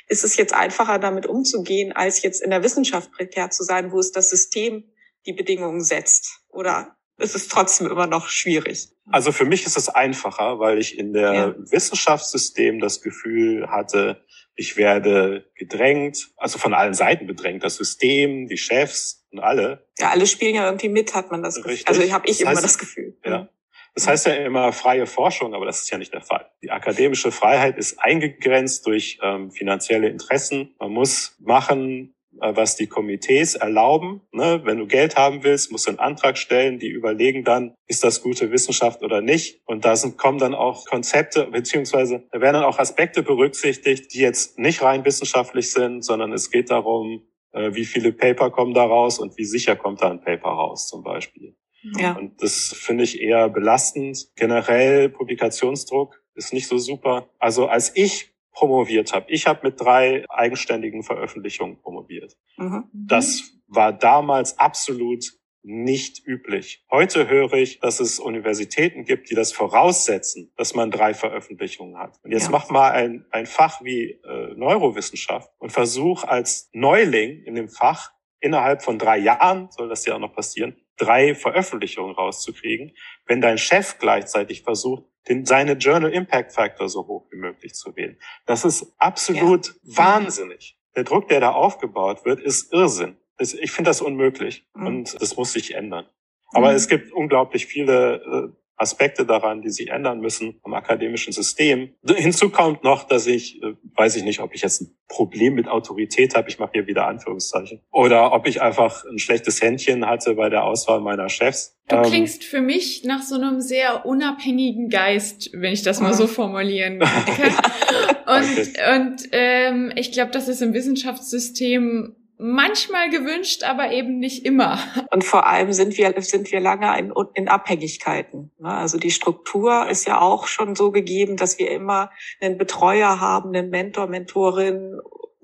[0.07, 3.99] Ist es jetzt einfacher, damit umzugehen, als jetzt in der Wissenschaft prekär zu sein, wo
[3.99, 4.85] es das System
[5.25, 6.41] die Bedingungen setzt?
[6.49, 8.89] Oder ist es trotzdem immer noch schwierig?
[9.09, 11.55] Also für mich ist es einfacher, weil ich in der ja.
[11.57, 14.24] Wissenschaftssystem das Gefühl hatte,
[14.55, 19.88] ich werde gedrängt, also von allen Seiten bedrängt, das System, die Chefs und alle.
[19.99, 21.72] Ja, alle spielen ja irgendwie mit, hat man das Gefühl.
[21.72, 21.88] Richtig.
[21.88, 23.18] Also habe ich das heißt, immer das Gefühl.
[23.26, 23.49] Ja.
[23.93, 26.49] Das heißt ja immer freie Forschung, aber das ist ja nicht der Fall.
[26.61, 30.76] Die akademische Freiheit ist eingegrenzt durch ähm, finanzielle Interessen.
[30.80, 34.21] Man muss machen, was die Komitees erlauben.
[34.31, 34.61] Ne?
[34.63, 36.79] Wenn du Geld haben willst, musst du einen Antrag stellen.
[36.79, 39.61] Die überlegen dann, ist das gute Wissenschaft oder nicht.
[39.65, 44.19] Und da sind, kommen dann auch Konzepte, beziehungsweise da werden dann auch Aspekte berücksichtigt, die
[44.19, 48.83] jetzt nicht rein wissenschaftlich sind, sondern es geht darum, äh, wie viele Paper kommen da
[48.83, 51.55] raus und wie sicher kommt da ein Paper raus zum Beispiel.
[51.99, 52.13] Ja.
[52.17, 54.27] Und das finde ich eher belastend.
[54.36, 57.29] Generell Publikationsdruck ist nicht so super.
[57.39, 59.25] Also als ich promoviert habe.
[59.29, 62.35] Ich habe mit drei eigenständigen Veröffentlichungen promoviert.
[62.57, 62.85] Mhm.
[62.91, 65.25] Das war damals absolut
[65.65, 66.85] nicht üblich.
[66.91, 72.19] Heute höre ich, dass es Universitäten gibt, die das voraussetzen, dass man drei Veröffentlichungen hat.
[72.23, 72.51] Und jetzt ja.
[72.51, 78.11] mach mal ein, ein Fach wie äh, Neurowissenschaft und versuch als Neuling in dem Fach
[78.39, 83.57] innerhalb von drei Jahren, soll das ja auch noch passieren, drei Veröffentlichungen rauszukriegen, wenn dein
[83.57, 88.17] Chef gleichzeitig versucht, den, seine Journal Impact Factor so hoch wie möglich zu wählen.
[88.45, 89.97] Das ist absolut ja.
[89.97, 90.77] wahnsinnig.
[90.95, 93.17] Der Druck, der da aufgebaut wird, ist Irrsinn.
[93.38, 94.88] Ich finde das unmöglich mhm.
[94.88, 96.07] und das muss sich ändern.
[96.53, 96.75] Aber mhm.
[96.75, 101.93] es gibt unglaublich viele äh, Aspekte daran, die sich ändern müssen am akademischen System.
[102.05, 105.67] Hinzu kommt noch, dass ich, äh, weiß ich nicht, ob ich jetzt ein Problem mit
[105.67, 110.34] Autorität habe, ich mache hier wieder Anführungszeichen, oder ob ich einfach ein schlechtes Händchen hatte
[110.34, 111.78] bei der Auswahl meiner Chefs.
[111.88, 116.13] Du ähm, klingst für mich nach so einem sehr unabhängigen Geist, wenn ich das mal
[116.13, 118.43] so formulieren kann.
[118.43, 118.97] und okay.
[118.97, 124.79] und ähm, ich glaube, das ist im Wissenschaftssystem manchmal gewünscht, aber eben nicht immer.
[125.11, 128.51] Und vor allem sind wir, sind wir lange in, in Abhängigkeiten.
[128.59, 128.69] Ne?
[128.69, 132.11] Also die Struktur ist ja auch schon so gegeben, dass wir immer
[132.41, 134.99] einen Betreuer haben, einen Mentor, Mentorin,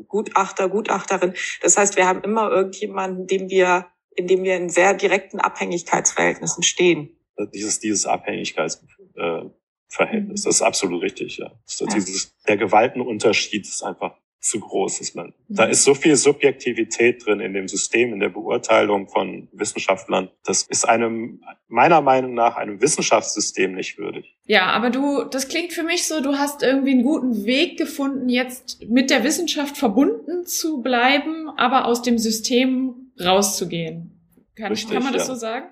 [0.08, 1.34] Gutachter, Gutachterin.
[1.62, 6.64] Das heißt, wir haben immer irgendjemanden, dem wir, in dem wir in sehr direkten Abhängigkeitsverhältnissen
[6.64, 7.18] stehen.
[7.54, 9.56] Dieses, dieses Abhängigkeitsverhältnis,
[9.96, 10.34] mhm.
[10.34, 11.52] das ist absolut richtig, ja.
[11.66, 11.86] ja.
[11.88, 15.16] Dieses, der Gewaltenunterschied ist einfach zu groß ist.
[15.16, 15.72] Man, da mhm.
[15.72, 20.30] ist so viel Subjektivität drin in dem System, in der Beurteilung von Wissenschaftlern.
[20.44, 24.36] Das ist einem, meiner Meinung nach, einem Wissenschaftssystem nicht würdig.
[24.46, 28.30] Ja, aber du, das klingt für mich so, du hast irgendwie einen guten Weg gefunden,
[28.30, 34.20] jetzt mit der Wissenschaft verbunden zu bleiben, aber aus dem System rauszugehen.
[34.56, 35.34] Kann, Richtig, kann man das ja.
[35.34, 35.68] so sagen?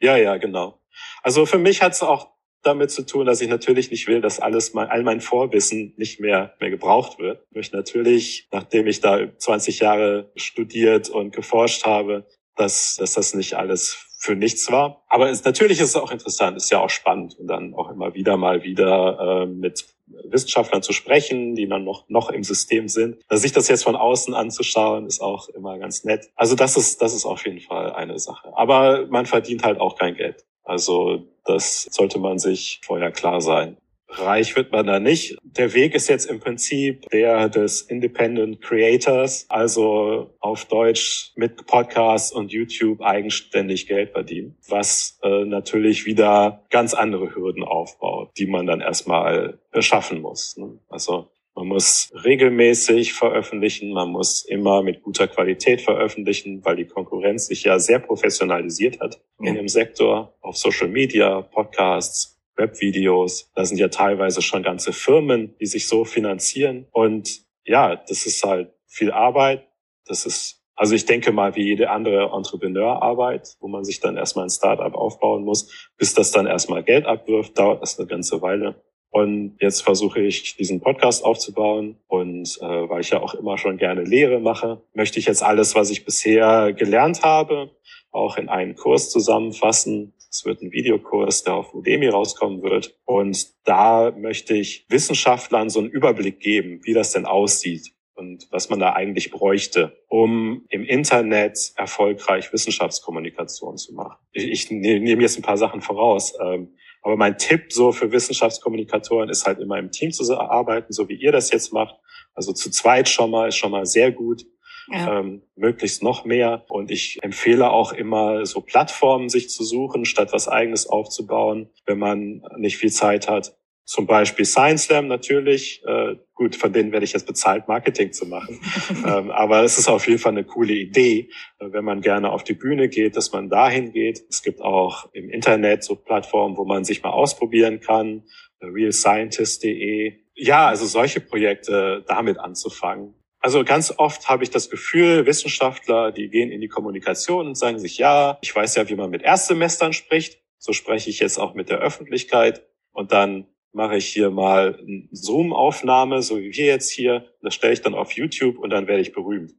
[0.00, 0.80] Ja, ja, genau.
[1.22, 2.33] Also für mich hat es auch
[2.66, 6.20] damit zu tun, dass ich natürlich nicht will, dass alles mein, all mein Vorwissen nicht
[6.20, 7.44] mehr, mehr gebraucht wird.
[7.50, 13.34] Ich möchte natürlich, nachdem ich da 20 Jahre studiert und geforscht habe, dass, dass das
[13.34, 15.04] nicht alles für nichts war.
[15.08, 18.14] Aber es, natürlich ist es auch interessant, ist ja auch spannend und dann auch immer
[18.14, 23.18] wieder mal wieder äh, mit Wissenschaftlern zu sprechen, die dann noch, noch im System sind.
[23.28, 26.30] Also sich das jetzt von außen anzuschauen, ist auch immer ganz nett.
[26.36, 28.52] Also das ist, das ist auf jeden Fall eine Sache.
[28.56, 30.44] Aber man verdient halt auch kein Geld.
[30.64, 33.76] Also das sollte man sich vorher klar sein.
[34.16, 35.36] Reich wird man da nicht.
[35.42, 42.32] Der Weg ist jetzt im Prinzip der des Independent Creators, also auf Deutsch mit Podcasts
[42.32, 48.66] und YouTube eigenständig Geld verdienen, was äh, natürlich wieder ganz andere Hürden aufbaut, die man
[48.66, 50.56] dann erstmal schaffen muss.
[50.56, 50.78] Ne?
[50.88, 57.46] Also man muss regelmäßig veröffentlichen, man muss immer mit guter Qualität veröffentlichen, weil die Konkurrenz
[57.46, 63.52] sich ja sehr professionalisiert hat in dem Sektor, auf Social Media, Podcasts, Webvideos.
[63.54, 66.86] Da sind ja teilweise schon ganze Firmen, die sich so finanzieren.
[66.90, 69.66] Und ja, das ist halt viel Arbeit.
[70.06, 74.46] Das ist, also ich denke mal, wie jede andere Entrepreneurarbeit, wo man sich dann erstmal
[74.46, 78.82] ein Startup aufbauen muss, bis das dann erstmal Geld abwirft, dauert das eine ganze Weile.
[79.14, 81.94] Und jetzt versuche ich, diesen Podcast aufzubauen.
[82.08, 85.76] Und äh, weil ich ja auch immer schon gerne Lehre mache, möchte ich jetzt alles,
[85.76, 87.70] was ich bisher gelernt habe,
[88.10, 92.98] auch in einen Kurs zusammenfassen, es wird ein Videokurs, der auf Udemy rauskommen wird.
[93.04, 98.70] Und da möchte ich Wissenschaftlern so einen Überblick geben, wie das denn aussieht und was
[98.70, 104.16] man da eigentlich bräuchte, um im Internet erfolgreich Wissenschaftskommunikation zu machen.
[104.32, 106.34] Ich, ich nehme jetzt ein paar Sachen voraus.
[106.40, 111.08] Ähm, aber mein Tipp so für Wissenschaftskommunikatoren ist halt immer im Team zu arbeiten, so
[111.08, 111.96] wie ihr das jetzt macht.
[112.34, 114.46] Also zu zweit schon mal ist schon mal sehr gut
[114.88, 115.20] ja.
[115.20, 116.64] ähm, möglichst noch mehr.
[116.68, 121.98] Und ich empfehle auch immer, so Plattformen sich zu suchen, statt was eigenes aufzubauen, wenn
[121.98, 123.56] man nicht viel Zeit hat.
[123.86, 125.82] Zum Beispiel Science Slam natürlich.
[125.86, 128.60] Äh, gut, von denen werde ich jetzt bezahlt, Marketing zu machen.
[129.06, 131.28] ähm, aber es ist auf jeden Fall eine coole Idee,
[131.58, 134.22] äh, wenn man gerne auf die Bühne geht, dass man dahin geht.
[134.30, 138.22] Es gibt auch im Internet so Plattformen, wo man sich mal ausprobieren kann.
[138.62, 140.14] realscientist.de.
[140.34, 143.14] Ja, also solche Projekte damit anzufangen.
[143.44, 147.78] Also ganz oft habe ich das Gefühl, Wissenschaftler, die gehen in die Kommunikation und sagen
[147.78, 151.52] sich, ja, ich weiß ja, wie man mit Erstsemestern spricht, so spreche ich jetzt auch
[151.52, 156.90] mit der Öffentlichkeit und dann mache ich hier mal eine Zoom-Aufnahme, so wie wir jetzt
[156.90, 159.52] hier, das stelle ich dann auf YouTube und dann werde ich berühmt.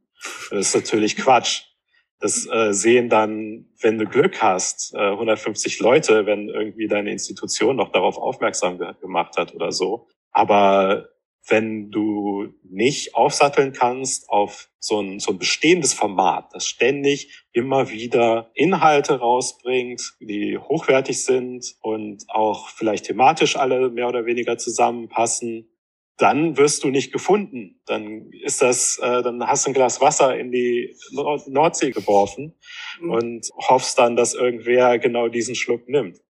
[0.50, 1.62] Das ist natürlich Quatsch.
[2.18, 7.76] Das äh, sehen dann, wenn du Glück hast, äh, 150 Leute, wenn irgendwie deine Institution
[7.76, 10.08] noch darauf aufmerksam gemacht hat oder so.
[10.32, 11.10] Aber
[11.48, 17.90] wenn du nicht aufsatteln kannst auf so ein, so ein bestehendes Format, das ständig immer
[17.90, 25.68] wieder Inhalte rausbringt, die hochwertig sind und auch vielleicht thematisch alle mehr oder weniger zusammenpassen,
[26.18, 27.80] dann wirst du nicht gefunden.
[27.86, 32.54] Dann ist das, äh, dann hast du ein Glas Wasser in die Nordsee geworfen
[33.00, 33.10] mhm.
[33.10, 36.20] und hoffst dann, dass irgendwer genau diesen Schluck nimmt.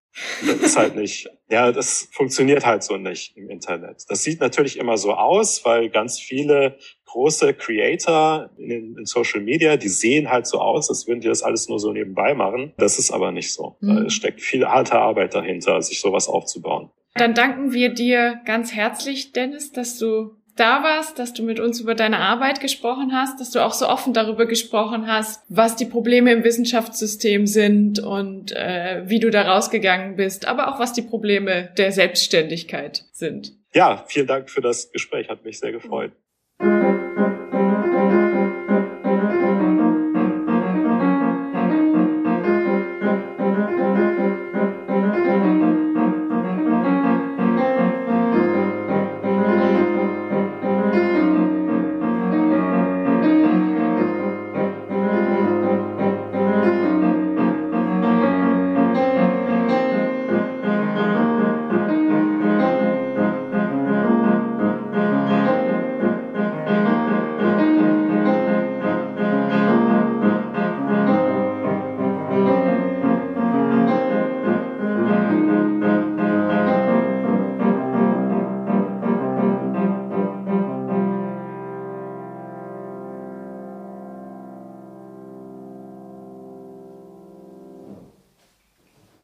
[0.45, 4.03] Das ist halt nicht, ja, das funktioniert halt so nicht im Internet.
[4.09, 9.77] Das sieht natürlich immer so aus, weil ganz viele große Creator in, in Social Media,
[9.77, 12.73] die sehen halt so aus, als würden die das alles nur so nebenbei machen.
[12.77, 13.77] Das ist aber nicht so.
[13.81, 14.03] Mhm.
[14.03, 16.91] Da steckt viel harte Arbeit dahinter, sich sowas aufzubauen.
[17.15, 21.79] Dann danken wir dir ganz herzlich, Dennis, dass du da warst, dass du mit uns
[21.79, 25.85] über deine Arbeit gesprochen hast, dass du auch so offen darüber gesprochen hast, was die
[25.85, 31.01] Probleme im Wissenschaftssystem sind und äh, wie du da rausgegangen bist, aber auch was die
[31.01, 33.53] Probleme der Selbstständigkeit sind.
[33.73, 36.11] Ja, vielen Dank für das Gespräch, hat mich sehr gefreut.